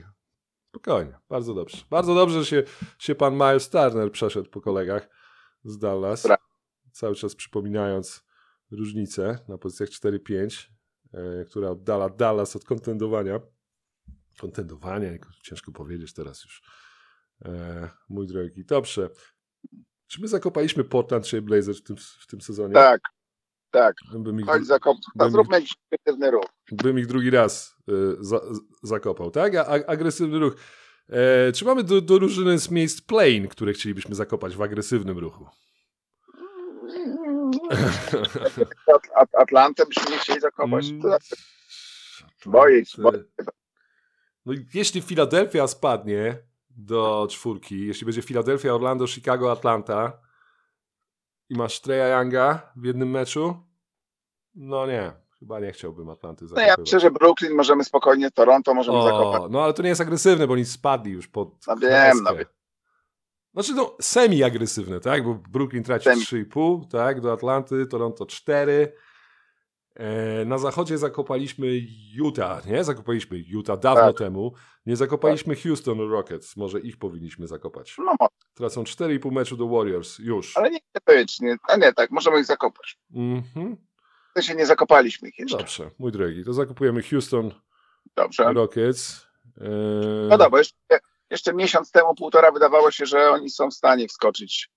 [0.69, 1.77] Spokojnie, bardzo dobrze.
[1.89, 2.63] Bardzo dobrze, że się,
[2.99, 5.09] się pan Miles Turner przeszedł po kolegach
[5.63, 6.25] z Dallas.
[6.25, 6.37] Bra-
[6.91, 8.23] Cały czas przypominając
[8.71, 10.69] różnicę na pozycjach 4-5,
[11.13, 13.39] e, która oddala Dallas od kontendowania.
[14.41, 16.61] Kontendowania, jak ciężko powiedzieć teraz już.
[17.45, 18.65] E, mój drogi.
[18.65, 19.09] Dobrze.
[20.07, 22.73] Czy my zakopaliśmy Portland czy Blazers w tym, w tym sezonie?
[22.73, 23.01] Tak,
[23.71, 23.95] tak.
[24.13, 26.45] Bym ich, Chodź, zakop, Bym- zróbmy jakiś efektywny ruch.
[26.71, 28.41] bym ich drugi raz y, za,
[28.83, 29.55] zakopał, tak?
[29.55, 30.55] A, a- agresywny ruch.
[31.09, 35.45] E, czy mamy do, do drużyny z miejsc plain, które chcielibyśmy zakopać w agresywnym ruchu?
[38.95, 40.89] At, at, Atlantę byśmy nie chcieli zakopać.
[40.89, 41.01] Mm,
[42.45, 43.01] Boję się.
[44.45, 46.37] No jeśli Filadelfia spadnie
[46.69, 50.19] do czwórki, jeśli będzie Filadelfia, Orlando, Chicago, Atlanta
[51.49, 53.55] i masz Treya Younga w jednym meczu,
[54.55, 56.79] no nie, chyba nie chciałbym Atlanty No ja zakopywać.
[56.79, 59.41] myślę, że Brooklyn możemy spokojnie, Toronto możemy zakopać.
[59.41, 62.35] O, no ale to nie jest agresywne, bo oni spadli już pod No wiem, no
[62.35, 62.45] wiem.
[63.53, 65.23] Znaczy no semi-agresywne, tak?
[65.23, 66.45] Bo Brooklyn traci Semi.
[66.45, 67.21] 3,5, tak?
[67.21, 68.93] Do Atlanty, Toronto 4.
[69.95, 71.67] E, na zachodzie zakopaliśmy
[72.13, 72.83] Utah, nie?
[72.83, 74.17] Zakopaliśmy Utah dawno Tak.
[74.17, 74.53] temu.
[74.85, 76.57] Nie zakopaliśmy Houston Rockets.
[76.57, 77.95] Może ich powinniśmy zakopać.
[77.97, 80.19] No, mo- Tracą 4,5 meczu do Warriors.
[80.19, 80.57] Już.
[80.57, 81.57] ale nie koniecznie.
[81.69, 82.97] A nie, tak, możemy ich zakopać.
[83.15, 83.77] Mhm.
[84.35, 85.57] To się nie zakopaliśmy ich jeszcze.
[85.57, 86.43] Dobrze, mój drogi.
[86.45, 87.51] To zakupujemy Houston
[88.15, 88.53] Dobrze.
[88.53, 89.27] Rockets.
[89.61, 89.69] E,
[90.29, 90.75] No dobra, jeszcze,
[91.29, 94.69] jeszcze miesiąc temu, półtora wydawało się, że oni są w stanie wskoczyć.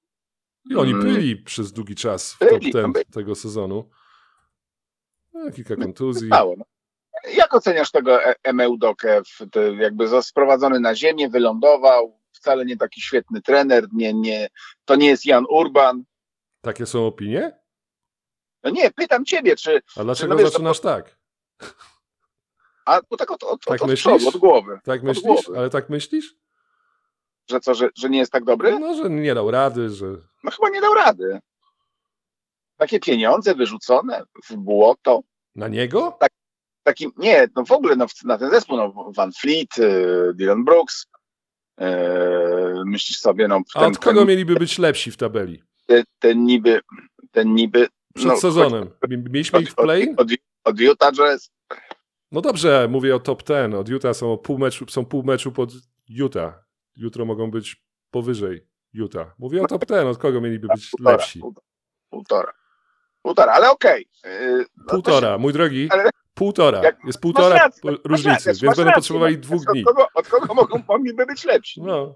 [0.70, 1.02] I oni Mm.
[1.04, 3.04] byli przez długi czas w top Byli, 10 byli.
[3.06, 3.90] tego sezonu.
[5.34, 6.28] No, kilka kontuzji.
[6.28, 6.54] Mało.
[6.58, 6.64] No.
[7.36, 9.22] Jak oceniasz tego E- Emeudokę?
[9.78, 14.48] Jakby zo- sprowadzony na ziemię, wylądował, wcale nie taki świetny trener, nie, nie,
[14.84, 16.04] to nie jest Jan Urban.
[16.60, 17.58] Takie są opinie?
[18.62, 21.16] No nie, pytam ciebie, czy, A dlaczego no wiesz, zaczynasz tak?
[22.86, 24.00] a bo tak od, od, Tak od, od myślisz?
[24.16, 25.24] przodu, od głowy, Tak Od myślisz?
[25.24, 25.58] głowy.
[25.58, 26.34] Ale tak myślisz?
[27.50, 28.78] że co, że, że nie jest tak dobry?
[28.78, 30.06] No, że nie dał rady, że...
[30.44, 31.40] No chyba nie dał rady.
[32.84, 35.20] Takie pieniądze wyrzucone w błoto.
[35.54, 36.18] Na niego?
[36.82, 41.06] Takim, nie, no w ogóle no, na ten zespół, no, Van Fleet, y, Dylan Brooks,
[41.80, 41.84] y,
[42.86, 45.62] myślisz sobie, no A od kogo mieliby być lepsi w tabeli?
[45.86, 46.80] ten, ten niby,
[47.30, 47.88] ten niby...
[48.14, 48.90] Przed no, sezonem.
[49.08, 50.14] Mieliśmy ich w play?
[50.16, 51.50] Od, od, od Utah Jazz,
[52.32, 53.74] No dobrze, mówię o top 10.
[53.74, 55.70] Od Utah są pół meczu, są pół meczu pod
[56.08, 56.64] Utah.
[56.96, 59.34] Jutro mogą być powyżej Utah.
[59.38, 60.08] Mówię o top 10.
[60.08, 61.40] Od kogo mieliby być półtora, lepsi?
[62.10, 62.52] półtora,
[63.24, 64.08] półtora, ale okej.
[64.26, 65.88] y, no to Półtora, mój drogi.
[65.90, 66.82] Ale- Półtora.
[66.82, 69.84] Jak- Jest półtora rację, różnicy, rację, więc będą rację, potrzebowali dwóch od dni.
[69.84, 71.82] Kogo, od kogo mogą, mogliby być lepsi?
[71.82, 72.14] No.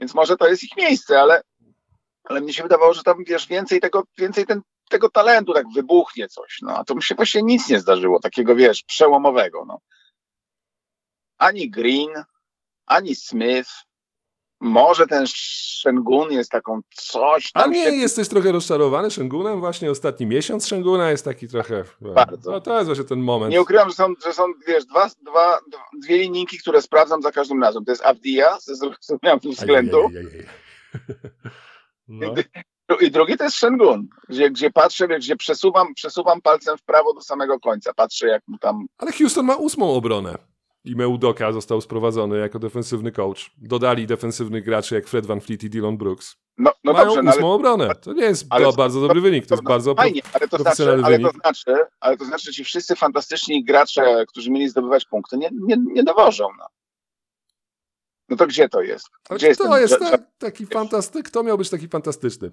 [0.00, 1.42] Więc może to jest ich miejsce, ale,
[2.24, 6.28] ale mnie się wydawało, że tam wiesz, więcej tego, więcej ten, tego talentu tak wybuchnie
[6.28, 6.58] coś.
[6.62, 9.64] No, a to mi się właśnie nic nie zdarzyło, takiego wiesz, przełomowego.
[9.64, 9.78] No.
[11.38, 12.10] Ani Green,
[12.86, 13.70] ani Smith.
[14.60, 17.90] Może ten Shengun jest taką coś A tam nie, się...
[17.90, 19.60] jesteś trochę rozczarowany Shengunem?
[19.60, 21.84] Właśnie ostatni miesiąc Shenguna jest taki trochę...
[22.00, 22.50] Bardzo.
[22.50, 23.52] No to jest właśnie ten moment.
[23.52, 25.58] Nie ukrywam, że są, że są wiesz, dwa, dwa,
[26.02, 27.84] dwie linijki, które sprawdzam za każdym razem.
[27.84, 30.46] To jest Avdia ze zrozumiałych względów Ajajajajaj.
[32.12, 32.34] No.
[33.00, 37.20] i drugi to jest Shengun, gdzie, gdzie patrzę, gdzie przesuwam, przesuwam palcem w prawo do
[37.20, 37.94] samego końca.
[37.94, 38.86] Patrzę jak mu tam...
[38.98, 40.38] Ale Houston ma ósmą obronę.
[40.84, 43.50] I Meudoka został sprowadzony jako defensywny coach.
[43.58, 46.36] Dodali defensywnych graczy jak Fred Van Fleet i Dylan Brooks.
[46.58, 47.94] No, no Mają dobrze, no, ale ósmą obronę.
[47.94, 49.46] To nie jest ale to bardzo dobry wynik.
[49.46, 51.42] To jest no, bardzo fajnie, ale to, znaczy, profesjonalny ale, to wynik.
[51.42, 55.76] znaczy, ale to znaczy, że ci wszyscy fantastyczni gracze, którzy mieli zdobywać punkty, nie, nie,
[55.92, 56.48] nie dowożą.
[56.58, 56.66] No.
[58.28, 59.08] no to gdzie to jest?
[59.28, 61.26] Ale Gdzie jest to ten- jest tak, taki fantastyk.
[61.26, 62.50] Kto miał być taki fantastyczny?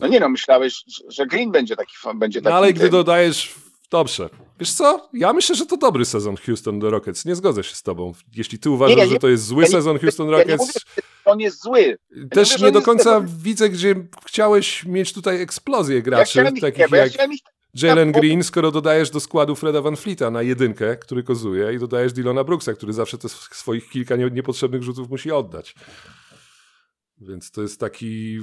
[0.00, 3.54] No nie no, myślałeś, że- Green będzie taki, będzie taki No ale gdy dodajesz.
[3.90, 4.28] Dobrze.
[4.60, 5.08] Wiesz co?
[5.12, 7.24] Ja myślę, że to dobry sezon Houston do Rockets.
[7.24, 8.12] Nie zgodzę się z tobą.
[8.36, 11.02] Jeśli ty uważasz, Nie, że to jest zły ja sezon Houston ja Rockets, mówię, że
[11.24, 11.98] on jest zły.
[12.30, 13.94] też mówię, nie do końca zły, widzę, gdzie
[14.26, 17.12] chciałeś mieć tutaj eksplozję Ja graczy, ich, takich ja jak
[17.82, 21.78] Jalen Ja- Green, skoro dodajesz do składu Freda Van Fleeta na jedynkę, który kozuje, i
[21.78, 25.74] dodajesz Dylona Brooksa, który zawsze te sw- swoich kilka nie- niepotrzebnych rzutów musi oddać.
[27.20, 28.38] Więc to jest taki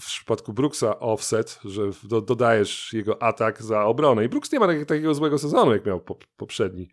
[0.00, 4.24] w przypadku Brooksa offset, że do, dodajesz jego atak za obronę.
[4.24, 6.88] I Brooks nie ma tak, takiego złego sezonu, jak miał pop, poprzedni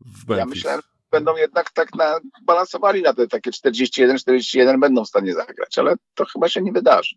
[0.00, 0.38] w Memphis.
[0.38, 5.78] Ja myślałem, będą jednak tak na, balansowali na te takie 41-41, będą w stanie zagrać,
[5.78, 7.16] ale to chyba się nie wydarzy.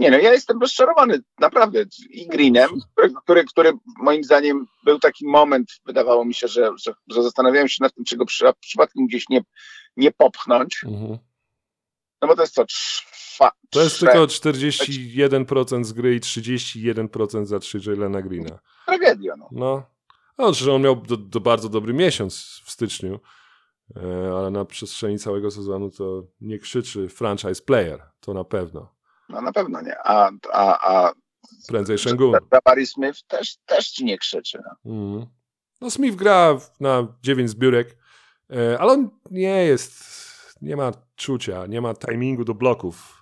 [0.00, 5.26] Nie no, ja jestem rozczarowany, naprawdę, i Greenem, który, który, który moim zdaniem był taki
[5.26, 9.06] moment, wydawało mi się, że, że, że zastanawiałem się nad tym, czy go przy, przypadkiem
[9.06, 9.40] gdzieś nie,
[9.96, 11.18] nie popchnąć, Mhm.
[12.22, 17.46] no bo to jest co, trwa, To jest trzech- tylko 41% z gry i 31%
[17.46, 18.58] za 3 Jalena Greena.
[18.86, 19.48] tragedia, no.
[19.52, 19.82] No,
[20.38, 23.20] no że on miał do, do bardzo dobry miesiąc w styczniu,
[23.96, 28.99] e, ale na przestrzeni całego sezonu to nie krzyczy franchise player, to na pewno.
[29.30, 31.12] No na pewno nie, a, a, a
[31.68, 32.34] Prędzej Shengun.
[32.64, 34.92] Barry Smith też, też ci nie krzyczy, no.
[34.92, 35.26] Mhm.
[35.80, 37.96] No Smith gra na 9 zbiórek,
[38.50, 40.04] e, ale on nie jest,
[40.62, 43.20] nie ma czucia, nie ma timingu do bloków.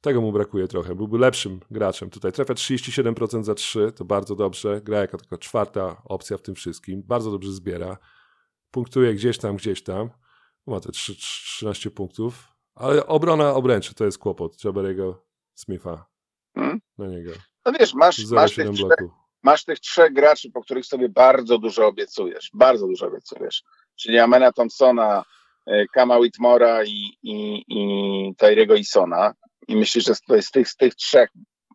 [0.00, 0.94] Tego mu brakuje trochę.
[0.94, 2.32] Byłby lepszym graczem tutaj.
[2.32, 4.80] Trafia 37% za 3, to bardzo dobrze.
[4.80, 7.02] Gra jako taka czwarta opcja w tym wszystkim.
[7.02, 7.98] Bardzo dobrze zbiera.
[8.70, 10.10] Punktuje gdzieś tam, gdzieś tam.
[10.66, 12.48] Ma te 3, 13 punktów.
[12.74, 15.24] Ale obrona obręczy to jest kłopot Jabarego
[15.54, 16.06] Smitha.
[16.54, 16.80] Hmm?
[16.98, 17.30] Na niego.
[17.66, 19.08] No wiesz, masz, masz, tych 0,7 trzech,
[19.42, 22.50] masz tych trzech graczy, po których sobie bardzo dużo obiecujesz.
[22.54, 23.62] Bardzo dużo obiecujesz.
[23.96, 25.24] Czyli Amena Thompsona,
[25.66, 29.34] e, Kama Whitmora i, i, i Tyrego Isona.
[29.68, 31.30] I myślisz, że z, z, tych, z tych trzech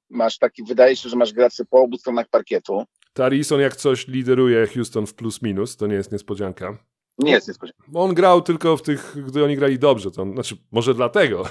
[0.09, 2.83] masz taki, wydaje się, że masz graczy po obu stronach parkietu.
[3.13, 6.77] Tarison jak coś lideruje Houston w plus minus, to nie jest niespodzianka.
[7.17, 7.83] Nie jest niespodzianka.
[7.93, 10.11] On grał tylko w tych, gdy oni grali dobrze.
[10.11, 11.43] To, znaczy, może dlatego.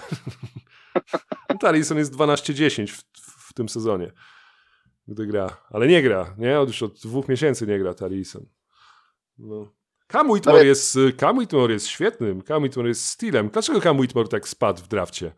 [1.59, 3.03] Tarison jest 12-10 w,
[3.49, 4.12] w tym sezonie,
[5.09, 5.57] gdy gra.
[5.71, 6.61] Ale nie gra, nie?
[6.61, 8.47] Od- Już od dwóch miesięcy nie gra Tarison.
[9.38, 9.73] No.
[10.09, 12.42] Cam Whitmore, Ale- jest, Cam Whitmore jest świetnym.
[12.42, 13.49] Cam Whitmore jest stylem.
[13.49, 15.33] Dlaczego Cam Whitmore tak spadł w drafcie?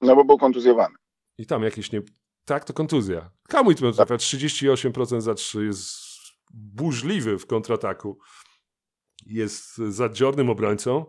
[0.00, 0.94] No bo był kontuzjowany.
[1.38, 2.02] I tam jakieś nie...
[2.44, 3.30] Tak, to kontuzja.
[3.48, 5.96] Cam Whitmore trafia 38% za 3, jest
[6.54, 8.18] burzliwy w kontrataku.
[9.26, 11.06] Jest zadziornym obrońcą.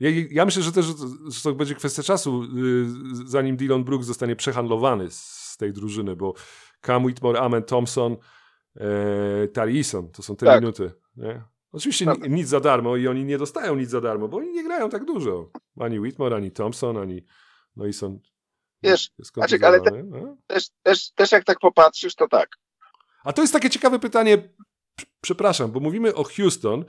[0.00, 0.86] Ja, ja myślę, że też
[1.28, 2.86] że to będzie kwestia czasu, yy,
[3.26, 6.34] zanim Dylan Brooks zostanie przehandlowany z, z tej drużyny, bo
[6.80, 8.16] Cam Whitmore, Amen Thompson,
[8.76, 10.60] e, Tarison, to są te Tak.
[10.60, 10.92] minuty.
[11.16, 11.42] Nie?
[11.72, 14.64] Oczywiście ni, nic za darmo i oni nie dostają nic za darmo, bo oni nie
[14.64, 15.50] grają tak dużo.
[15.80, 17.24] Ani Whitmore, ani Thompson, ani
[17.76, 18.20] no i są
[18.82, 20.36] Wiesz, jest Maciek, ale te- no.
[20.46, 22.48] Też, też, też jak tak popatrzysz, to tak.
[23.24, 24.48] A to jest takie ciekawe pytanie,
[25.20, 26.84] przepraszam, bo mówimy o Houston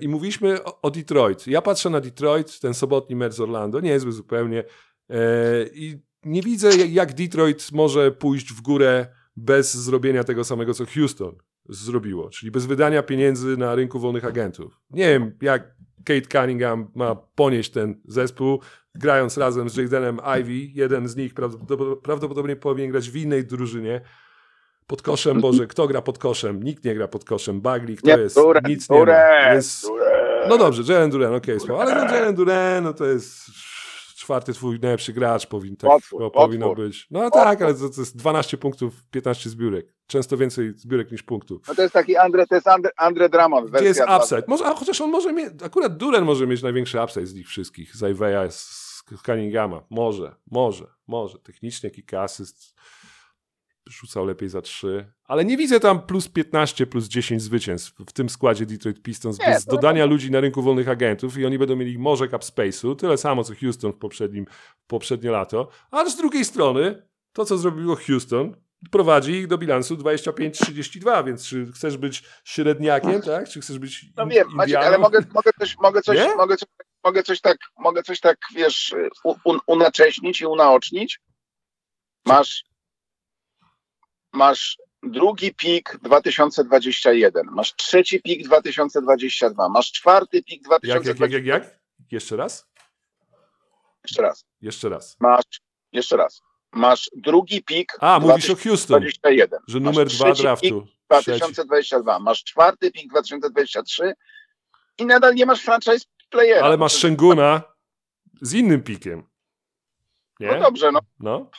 [0.00, 1.46] i mówiliśmy o, o Detroit.
[1.46, 4.64] Ja patrzę na Detroit, ten sobotni mecz z Orlando, niezły zupełnie
[5.10, 5.16] e,
[5.74, 11.36] i nie widzę, jak Detroit może pójść w górę bez zrobienia tego samego, co Houston
[11.68, 14.80] zrobiło, czyli bez wydania pieniędzy na rynku wolnych agentów.
[14.90, 18.60] Nie wiem, jak Kate Cunningham ma ponieść ten zespół,
[18.94, 20.70] grając razem z Jadenem Ivy.
[20.74, 21.34] Jeden z nich
[22.02, 24.00] prawdopodobnie powinien grać w innej drużynie.
[24.86, 26.62] Pod koszem, Boże, kto gra pod koszem?
[26.62, 27.60] Nikt nie gra pod koszem.
[27.60, 28.36] Bagley, kto Nie, jest?
[28.36, 29.04] Duren, Nic nie ma.
[29.04, 29.86] Duren, Jest...
[30.48, 33.50] No dobrze, Jalen Duren, okej, okay, ale no Jalen Duren, no to jest
[34.16, 37.06] czwarty twój najlepszy gracz, powin, tak Potwór, no, powinno być.
[37.10, 39.86] No tak, ale to, to jest 12 punktów, 15 zbiórek.
[40.06, 41.62] Często więcej zbiórek niż punktów.
[41.68, 43.70] No to jest taki Andre, to jest Andre, Andre Drummond.
[43.70, 44.42] Gdzie jest upside?
[44.46, 47.96] Może, a chociaż on może mieć, akurat Duren może mieć największy upside z nich wszystkich,
[47.96, 48.86] z Iveya, z,
[49.26, 49.82] Cunninghama.
[49.90, 51.38] Może, może, może.
[51.38, 52.74] Technicznie kilka asyst
[53.86, 58.28] rzucał lepiej za 3, ale nie widzę tam plus 15, plus 10 zwycięstw w tym
[58.28, 61.98] składzie Detroit Pistons Nie, bez dodania ludzi na rynku wolnych agentów i oni będą mieli
[61.98, 64.46] może cap space'u, tyle samo co Houston w poprzednim,
[64.86, 68.56] poprzednie lato, ale z drugiej strony to co zrobiło Houston
[68.90, 73.48] prowadzi ich do bilansu 25-32, więc czy chcesz być średniakiem, tak?
[73.48, 76.36] Czy chcesz być No wiem, Maciek, ale mogę, mogę, coś, mogę, coś, Nie?
[76.36, 76.68] mogę, coś,
[77.04, 78.94] mogę coś tak, mogę coś tak, wiesz,
[79.44, 81.20] un, unacześnić i unaocznić.
[82.26, 82.64] Masz,
[84.32, 91.26] masz drugi pik 2021, masz trzeci pik 2022, masz czwarty pik Jak, jak, 2022.
[91.26, 91.78] jak, jak, jak?
[92.10, 92.66] Jeszcze raz?
[94.04, 94.44] Jeszcze raz.
[94.60, 95.16] Jeszcze raz.
[95.20, 95.44] Masz,
[95.92, 96.42] jeszcze raz.
[96.72, 99.60] Masz drugi pik A, mówisz o Houston, 2021.
[99.68, 100.82] że Masz numer dwa draftu.
[100.82, 101.38] Pik Trzeci.
[101.40, 102.18] 2022.
[102.18, 104.14] Masz czwarty pik 2023
[104.98, 106.66] i nadal nie masz franchise playera.
[106.66, 107.62] Ale masz Shenguna
[108.42, 109.22] z innym pikiem.
[110.40, 110.60] No Nie?
[110.60, 111.50] dobrze, no No,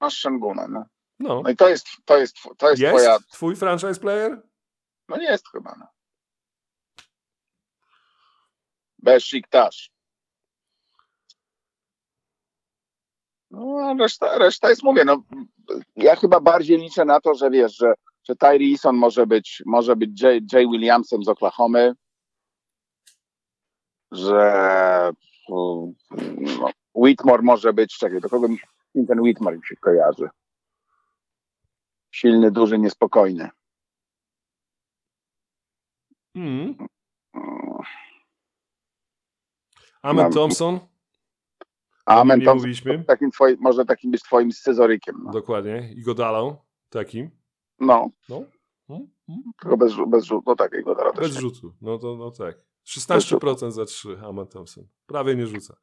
[0.00, 0.84] masz Shanguna, no.
[1.18, 1.42] No.
[1.42, 4.42] No i to jest, to jest, to jest, Jest twoja, twój franchise player?
[5.08, 5.86] no nie jest chyba, no.
[8.98, 9.88] Besiktas.
[13.50, 15.22] No, a reszta, reszta jest, mówię, no,
[15.96, 17.94] ja chyba bardziej liczę na to, że wiesz, że,
[18.28, 21.94] że Tyree Eason może być, może być Jay, Jay Williamsem z Oklahomy,
[24.12, 25.12] że
[25.50, 25.94] mm,
[26.60, 28.58] no, Whitmore może być, czekaj, do kogo mi
[29.06, 30.28] ten Whitmore mi się kojarzy?
[32.10, 33.50] Silny, duży, niespokojny.
[36.34, 36.74] Mm.
[40.02, 40.80] Amen Mam- Thompson?
[42.06, 43.04] Amen, nie to mówiliśmy.
[43.04, 45.16] takim twoi, może takim być twoim scyzorykiem.
[45.24, 45.92] No, Dokładnie.
[45.96, 46.56] I Godalą.
[46.88, 47.30] Takim.
[47.80, 48.42] no No.
[48.88, 49.42] Mm, mm.
[49.60, 51.74] tylko bez, bez rzutu, no takiego teraz Bez też rzutu.
[51.80, 52.56] No to no tak.
[52.86, 54.84] 16% za 3 Amen Thompson.
[55.06, 55.76] Prawie nie rzuca.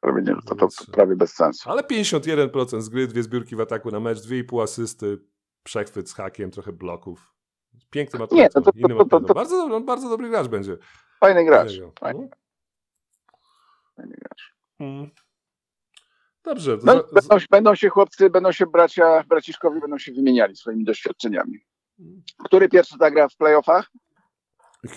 [0.00, 1.70] prawie, nie, to, to, to prawie bez sensu.
[1.70, 5.18] Ale 51% z gry, dwie zbiórki w ataku na mecz, 2,5 asysty,
[5.62, 7.32] przechwyt z hakiem, trochę bloków.
[7.90, 10.48] Piękny ma Nie, talent, to- to- to- to- to- Bardzo, dobry, on bardzo dobry gracz
[10.48, 10.76] będzie.
[11.20, 11.68] Fajny gracz.
[12.00, 12.28] Fajny, No.
[13.96, 14.54] fajny gracz.
[14.80, 15.10] Mm.
[16.44, 16.78] Dobrze.
[16.78, 20.56] To No, za, będą, się- będą się chłopcy, będą się bracia, braciszkowie będą się wymieniali
[20.56, 21.58] swoimi doświadczeniami.
[22.44, 23.90] Który pierwszy zagra w playoffach?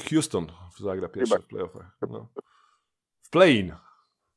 [0.10, 0.48] Houston
[0.80, 1.46] zagra pierwszy Chyba.
[1.46, 1.98] w playoffach.
[2.10, 2.28] No.
[3.24, 3.76] W play-in.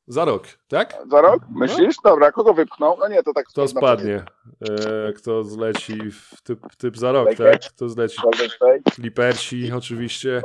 [0.09, 0.97] Za rok, tak?
[1.11, 1.43] Za rok?
[1.55, 1.95] Myślisz?
[2.03, 2.97] Dobra, kogo wypchnął?
[2.99, 3.45] No nie, to tak...
[3.45, 4.23] Kto trudno spadnie?
[4.69, 7.63] E, kto zleci w typ, typ za rok, Lakers.
[7.65, 7.73] tak?
[7.73, 8.21] Kto zleci?
[8.93, 10.41] Clippersi oczywiście.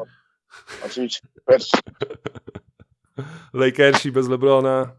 [0.86, 1.28] oczywiście.
[1.48, 1.76] Pierwszy.
[3.54, 4.92] Lakersi bez LeBrona.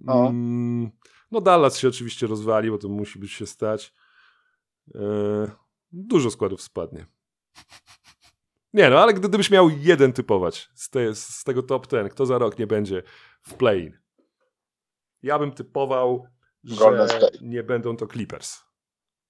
[0.00, 0.26] No.
[0.26, 0.90] Mm,
[1.30, 3.94] no Dallas się oczywiście rozwali, bo to musi być się stać.
[4.94, 5.00] E,
[5.92, 7.06] dużo składów spadnie.
[8.72, 12.38] Nie no, ale gdybyś miał jeden typować z, te, z tego top ten, kto za
[12.38, 13.02] rok nie będzie
[13.42, 14.03] w play-in?
[15.24, 16.26] Ja bym typował,
[16.64, 17.08] że
[17.42, 18.60] nie będą to Clippers.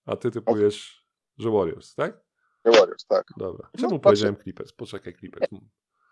[0.06, 1.06] A ty typujesz,
[1.38, 2.20] że Warriors, tak?
[2.64, 3.26] Warriors, tak.
[3.36, 3.68] Dobra.
[3.74, 4.00] No, Czemu patrzę.
[4.00, 4.72] powiedziałem Clippers?
[4.72, 5.50] Poczekaj, Clippers.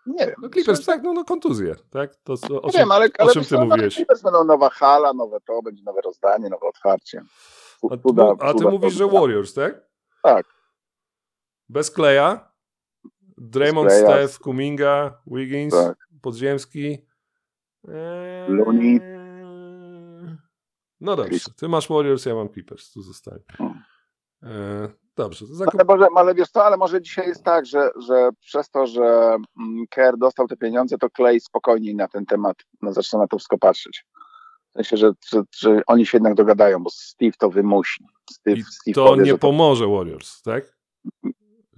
[0.05, 0.35] Nie wiem.
[0.41, 2.15] No Clippers, tak, no, no kontuzje, tak?
[2.15, 3.95] To, o Nie czym, wiem, ale, o czym ty no, mówiłeś?
[3.95, 7.23] Clippers będą nowa hala, nowe to, będzie nowe rozdanie, nowe otwarcie.
[7.91, 9.07] A, ty Cuda- a ty cuda mówisz, że.
[9.07, 9.87] Warriors, tak?
[10.23, 10.45] Tak.
[11.69, 12.51] Bez Kleja,
[13.37, 13.91] Draymond.
[13.91, 15.97] Steph, Kuminga, Wiggins, Tak.
[16.21, 17.07] Podziemski.
[17.87, 18.49] Eee...
[18.49, 19.12] Looney.
[21.03, 23.39] No dobrze, ty masz Warriors, ja mam Clippers, tu zostań.
[23.57, 23.83] Hmm.
[24.43, 25.73] Eee, dobrze, to zakup...
[25.75, 29.37] ale, może, ale wiesz co, ale może dzisiaj jest tak, że, że przez to, że
[29.59, 33.37] mm, Kerr dostał te pieniądze, to Clay spokojniej na ten temat no, zaczyna na to
[33.37, 34.05] wszystko patrzeć.
[34.69, 38.05] W sensie, że, że, że oni się jednak dogadają, bo Steve to wymusi.
[38.31, 40.77] Steve, I Steve to powie, nie że pomoże Warriors, tak?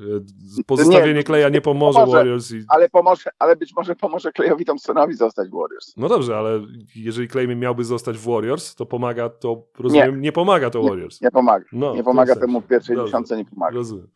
[0.05, 2.17] Eee, Pozostawienie Nie, Kleja nie pomoże pomoże.
[2.17, 5.93] Warriors i Ale, pomoże, ale być może pomoże Clayowi Thompsonowi zostać w Warriors.
[5.97, 6.61] No dobrze, ale
[6.95, 11.21] jeżeli Clay miałby zostać w Warriors, to pomaga to, rozumiem, nie, pomaga to Warriors.
[11.21, 11.65] Nie pomaga.
[11.71, 13.75] No, Nie w pomaga tym temu w pierwszej Dobrze, dziesiątce, nie pomaga.
[13.75, 14.07] Rozumiem.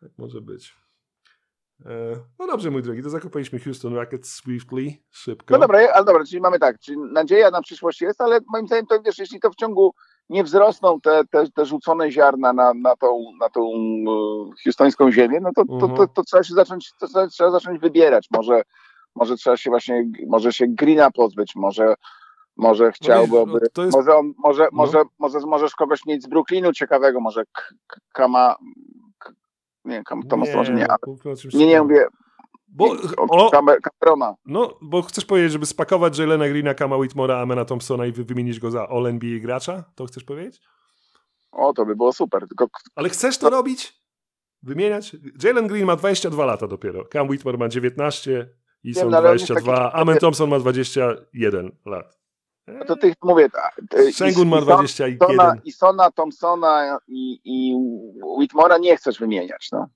[0.00, 0.74] Tak może być.
[1.86, 5.54] E, no dobrze, mój drogi, to zakopaliśmy Houston Rockets swiftly, szybko.
[5.54, 8.86] No dobra, ale dobra, czyli mamy tak, czyli nadzieja na przyszłość jest, ale moim zdaniem
[8.86, 9.94] to wiesz, jeśli to w ciągu
[10.30, 15.38] nie wzrosną te, te, te rzucone ziarna na, na tą, na tą e, hiustońską ziemię,
[15.42, 16.08] no to, to, to, Mhm.
[16.14, 18.28] to trzeba się zacząć, to trzeba- zacząć wybierać.
[18.30, 18.62] Może,
[19.14, 21.94] może trzeba się właśnie, może się Greena pozbyć, może,
[22.56, 24.68] może chciałby, no to jest- może, on, może, no.
[24.72, 27.42] może, może możesz kogoś mieć z Brooklynu ciekawego, może
[28.12, 28.56] Kama,
[29.84, 31.14] nie, Kam, Thomas to może nie, no,
[31.52, 31.82] nie, nie innym.
[31.82, 32.06] mówię,
[32.72, 32.84] Bo,
[33.16, 34.34] o, o, Camer- Camerona.
[34.46, 38.60] no, bo chcesz powiedzieć, żeby spakować Jalena Greena, Kama Whitmora, Amena Thompsona i wy- wymienić
[38.60, 39.84] go za All-NBA gracza?
[39.94, 40.60] To chcesz powiedzieć?
[41.52, 44.00] O, to by było super, tylko Ale chcesz to robić?
[44.62, 45.16] Wymieniać?
[45.44, 47.04] Jalen Green ma 22 lata dopiero.
[47.04, 48.48] Cam Whitmore ma 19
[48.84, 49.76] i są no ale on jest 22.
[49.84, 52.18] taki- Amen Thompson ma 21 lat.
[52.66, 53.48] No to tych mówię.
[54.12, 55.28] Sengun ma i Son- 21.
[55.36, 57.74] Sona, I Sona, Thompsona i, i
[58.38, 59.86] Whitmora nie chcesz wymieniać, no.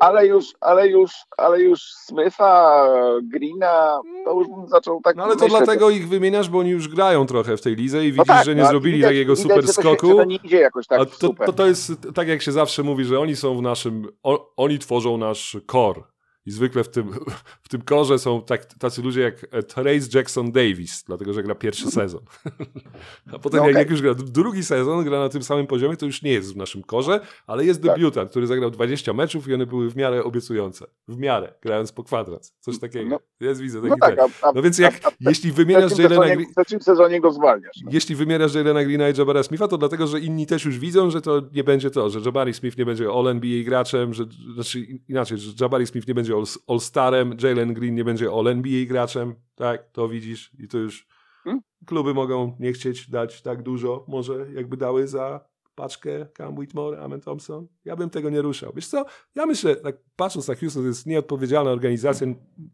[0.00, 2.86] Ale już, ale już, ale już Smitha,
[3.22, 5.62] Greena, to już bym zaczął tak No ale to myśleć.
[5.64, 8.44] dlatego ich wymieniasz, bo oni już grają trochę w tej lidze i No widzisz, tak,
[8.44, 10.06] że nie no, zrobili widać- takiego widać, super się- skoku.
[10.08, 11.46] że To nie idzie jakoś tak A to, super.
[11.46, 14.08] to, to jest tak, jak się zawsze mówi, że oni są w naszym.
[14.22, 16.02] O, oni tworzą nasz core.
[16.50, 17.10] I zwykle w tym,
[17.62, 21.90] w tym korze są tak, tacy ludzie jak Trace Jackson Davis, dlatego że gra pierwszy
[21.90, 22.20] sezon.
[23.32, 23.82] A potem, No jak, okej.
[23.82, 26.56] jak już gra drugi sezon, gra na tym samym poziomie, to już nie jest w
[26.56, 27.90] naszym korze, ale jest Tak.
[27.94, 30.86] debiutant, który zagrał 20 meczów i one były w miarę obiecujące.
[31.08, 32.54] W miarę, grając po kwadrans.
[32.60, 33.10] Coś takiego.
[33.10, 33.46] No.
[33.48, 36.22] jest, widzę taki No tak, a, a, No więc jak, a, jeśli wymieniasz trzecim Jalena
[36.22, 36.52] sezonie, Green...
[36.52, 37.76] w trzecim sezonie go zwalniasz.
[37.84, 37.90] No.
[37.94, 41.20] Jeśli wymierasz Jalena Greena i Jabara Smitha, to dlatego, że inni też już widzą, że
[41.20, 44.24] to nie będzie to, że Jabari Smith nie będzie All-NBA graczem, że,
[44.54, 46.34] znaczy inaczej, że Jabari Smith nie będzie
[46.66, 51.06] All-Starem, Jalen Green nie będzie All-NBA graczem, tak, to widzisz i to już
[51.44, 51.62] Hmm?
[51.86, 57.20] kluby mogą nie chcieć dać tak dużo, może jakby dały za paczkę Cam Whitmore, Amen
[57.20, 57.66] Thompson.
[57.84, 58.72] Ja bym tego nie ruszał.
[58.76, 62.26] Wiesz co, ja myślę, tak patrząc na Houston, to jest nieodpowiedzialna organizacja,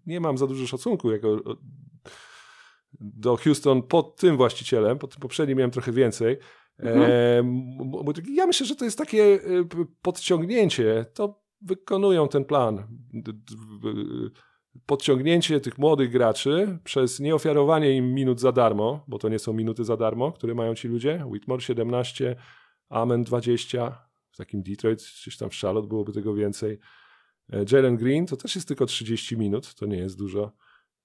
[0.06, 1.40] nie mam za dużo szacunku jako
[3.00, 6.38] do Houston pod tym właścicielem, pod tym poprzednim miałem trochę więcej.
[6.78, 7.10] Mhm.
[8.24, 9.38] E, ja myślę, że to jest takie e,
[10.02, 11.06] podciągnięcie.
[11.14, 12.86] To wykonują ten plan.
[14.86, 19.84] Podciągnięcie tych młodych graczy przez nieofiarowanie im minut za darmo, bo to nie są minuty
[19.84, 21.24] za darmo, które mają ci ludzie.
[21.26, 22.36] Whitmore 17,
[22.88, 26.78] Amen 20, w takim Detroit, gdzieś tam w Charlotte byłoby tego więcej.
[27.52, 30.52] E, Jalen Green to też jest tylko 30 minut, to nie jest dużo.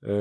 [0.04, 0.14] E,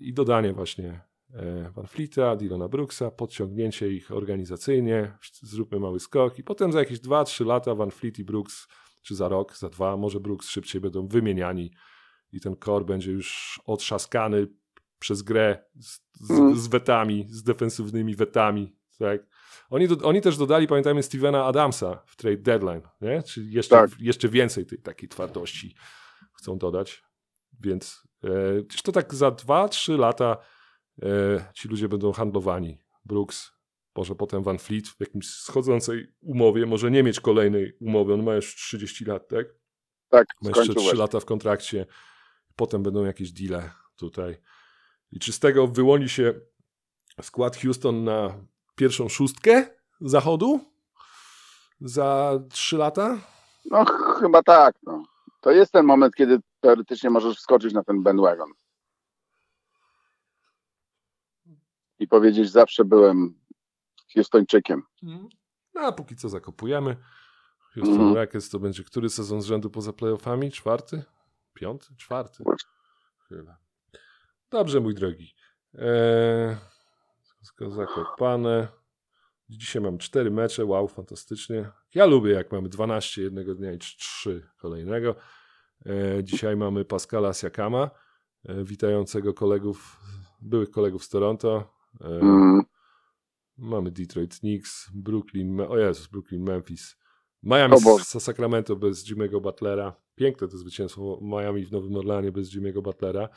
[0.00, 1.00] I dodanie właśnie
[1.34, 6.98] e, Van Fleeta, Dylana Brooksa, podciągnięcie ich organizacyjnie, zróbmy mały skok i potem za jakieś
[6.98, 8.68] 2-3 lata Van Fleet i Brooks,
[9.02, 11.72] czy za rok, za dwa, może Brooks szybciej będą wymieniani
[12.32, 14.46] i ten core będzie już otrzaskany
[14.98, 19.26] przez grę z, z, z wetami, z defensywnymi wetami, tak.
[19.70, 23.22] Oni, do, oni też dodali, pamiętajmy, Stevena Adamsa w trade deadline, nie?
[23.22, 23.90] Czyli jeszcze, Tak.
[23.98, 25.74] jeszcze więcej tej takiej twardości
[26.38, 27.02] chcą dodać.
[27.60, 28.28] Więc e,
[28.82, 30.36] to tak za 2-3 lata
[31.02, 31.06] e,
[31.54, 32.78] ci ludzie będą handlowani.
[33.04, 33.52] Brooks,
[33.96, 38.34] może potem Van Fleet w jakimś schodzącej umowie, może nie mieć kolejnej umowy, on ma
[38.34, 39.46] już 30 lat, tak?
[40.08, 40.98] Tak, Ma jeszcze skończył 3 właśnie.
[40.98, 41.86] lata w kontrakcie.
[42.56, 44.36] Potem będą jakieś deale tutaj.
[45.12, 46.34] I czy z tego wyłoni się
[47.22, 48.34] skład Houston na
[48.76, 49.66] pierwszą szóstkę
[50.00, 50.60] zachodu
[51.80, 53.18] za 3 lata?
[53.64, 54.74] No ch- chyba tak.
[54.82, 55.02] No.
[55.40, 58.52] To jest ten moment, kiedy teoretycznie możesz wskoczyć na ten bandwagon.
[61.98, 63.34] I powiedzieć, zawsze byłem
[64.14, 64.82] Houstończykiem.
[65.74, 66.96] No a póki co zakopujemy.
[67.74, 68.14] Houston Mhm.
[68.16, 70.50] Rockets to będzie który sezon z rzędu poza playoffami?
[70.50, 71.02] Czwarty?
[71.54, 71.86] Piąty?
[71.96, 72.44] Czwarty?
[73.28, 73.56] Chyba.
[74.50, 75.34] Dobrze, mój drogi.
[75.74, 76.56] Eee,
[77.68, 78.68] zakopane.
[79.48, 80.64] Dzisiaj mam cztery mecze.
[80.64, 81.70] Wow, fantastycznie.
[81.94, 85.14] Ja lubię, jak mamy 12 jednego dnia i 3 kolejnego.
[85.86, 87.90] Eee, dzisiaj mamy Pascala Siakama,
[88.44, 90.00] e, witającego kolegów,
[90.40, 91.74] byłych kolegów z Toronto.
[92.00, 92.62] Eee, Mm.
[93.62, 96.96] Mamy Detroit Knicks, Brooklyn, o Jezus, Brooklyn, Memphis,
[97.42, 99.96] Miami z Sacramento bez Jimmy'ego Butlera.
[100.14, 103.28] Piękne to zwycięstwo Miami w Nowym Orleanie bez Jimmy'ego Butlera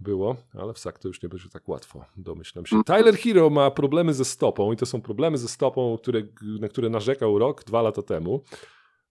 [0.00, 2.84] było, ale w SAK to już nie będzie tak łatwo, domyślam się.
[2.84, 6.22] Tyler Hero ma problemy ze stopą i to są problemy ze stopą, które,
[6.60, 8.42] na które narzekał rok, dwa lata temu.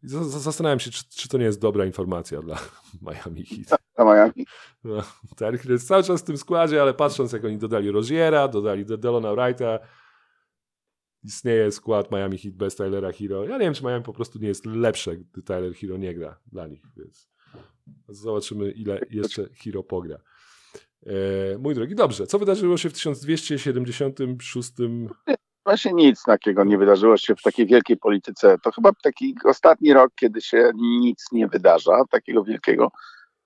[0.03, 2.59] Zastanawiam się, czy, czy to nie jest dobra informacja dla
[3.07, 3.79] Miami Heat.
[3.97, 4.45] Na Miami.
[4.83, 5.03] No,
[5.35, 8.85] Tyler Hero jest cały czas w tym składzie, ale patrząc jak oni dodali Roziera, dodali
[8.85, 9.79] De- Delona Wrighta,
[11.23, 13.43] istnieje skład Miami Heat bez Tylera Hero.
[13.43, 16.39] Ja nie wiem, czy Miami po prostu nie jest lepsze, gdy Tyler Hero nie gra
[16.51, 17.29] dla nich, więc
[18.09, 20.17] zobaczymy, ile jeszcze Hero pogra.
[21.05, 22.27] E, mój drogi, dobrze.
[22.27, 24.71] Co wydarzyło się w 1276?
[25.65, 28.57] Właśnie nic takiego nie wydarzyło się w takiej wielkiej polityce.
[28.63, 32.91] To chyba taki ostatni rok, kiedy się nic nie wydarza, takiego wielkiego.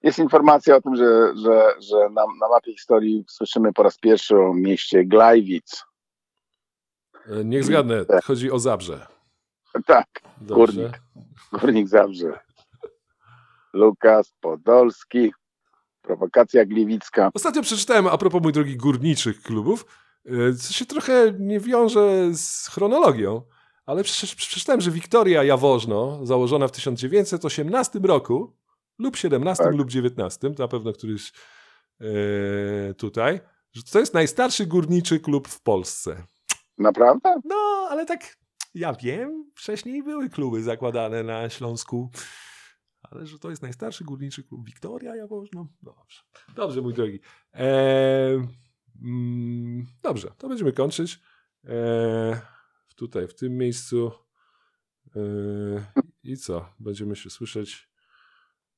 [0.04, 4.38] Jest informacja o tym, że, że, że na, na mapie historii słyszymy po raz pierwszy
[4.38, 5.84] o mieście Glajwic.
[7.30, 8.24] E, Niech zgadnę, Tak.
[8.26, 9.08] chodzi o Zabrze.
[9.86, 10.08] Tak,
[10.42, 10.56] Dobrze.
[10.56, 11.02] Górnik.
[11.52, 12.40] Górnik Zabrze.
[13.74, 15.34] Lukas Podolski,
[16.02, 17.30] prowokacja gliwicka.
[17.34, 19.86] Ostatnio przeczytałem, a propos mój drogi górniczych klubów,
[20.26, 23.42] e, co się trochę nie wiąże z chronologią,
[23.86, 28.56] ale prze- przeczytałem, że Wiktoria Jaworzno, założona w 1918 roku,
[29.00, 29.76] lub 17 Tak.
[29.76, 31.32] lub 19, to na pewno któryś
[32.02, 33.40] e, tutaj,
[33.74, 36.24] że to jest najstarszy górniczy klub w Polsce.
[36.82, 37.36] Naprawdę?
[37.46, 38.38] No, ale tak,
[38.76, 42.12] ja wiem, wcześniej były kluby zakładane na Śląsku,
[43.04, 45.68] ale że to jest najstarszy górniczy klub Wiktoria Jaworzno.
[45.82, 46.22] Dobrze,
[46.56, 47.20] dobrze mój drogi.
[47.54, 48.48] Eee,
[49.04, 51.20] mm, dobrze, to będziemy kończyć.
[51.64, 52.36] Eee,
[52.96, 54.12] tutaj, w tym miejscu.
[55.16, 55.82] Eee,
[56.24, 56.66] I co?
[56.80, 57.92] Będziemy się słyszeć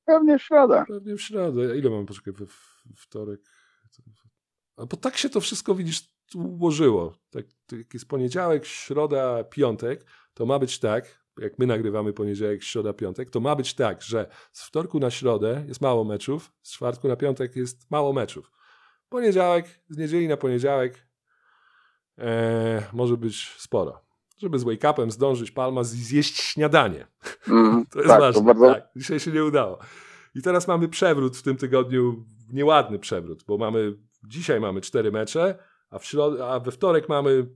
[0.04, 0.84] Pewnie w środę.
[0.88, 1.78] pewnie w środę.
[1.78, 2.46] Ile mamy, poczekaj, we
[2.96, 3.40] wtorek?
[4.76, 7.14] A bo tak się to wszystko, widzisz, ułożyło.
[7.30, 12.92] Tak, tak jest poniedziałek, środa, piątek, to ma być tak, jak my nagrywamy poniedziałek, środa,
[12.92, 17.08] piątek, to ma być tak, że z wtorku na środę jest mało meczów, z czwartku
[17.08, 18.50] na piątek jest mało meczów.
[19.08, 21.06] Poniedziałek, z niedzieli na poniedziałek
[22.18, 24.04] e, może być sporo.
[24.38, 27.06] Żeby z wake-upem zdążyć Palma zjeść śniadanie.
[27.48, 28.40] Mm, To jest tak, ważne.
[28.40, 29.78] to bardzo, Tak, dzisiaj się nie udało.
[30.34, 33.96] I teraz mamy przewrót w tym tygodniu, nieładny przewrót, bo mamy
[34.28, 35.58] dzisiaj mamy cztery mecze,
[35.94, 37.46] a, w środ- a we wtorek mamy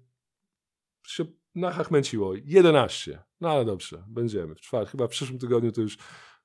[1.07, 1.25] się
[1.55, 3.23] nachachmęciło 11.
[3.41, 4.55] No ale dobrze, będziemy.
[4.55, 5.99] W czwartek, chyba w przyszłym tygodniu to już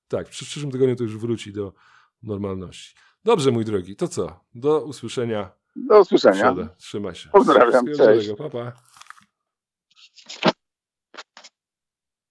[0.07, 1.73] tak, w przysz- przyszłym tygodniu to już wróci do
[2.23, 2.95] normalności.
[3.23, 4.39] Dobrze, mój drogi, to co?
[4.55, 6.53] Do usłyszenia do usłyszenia.
[6.77, 7.29] Trzymaj się.
[7.29, 8.27] Pozdrawiam, cześć.
[8.27, 8.71] dobrego, Pa, pa.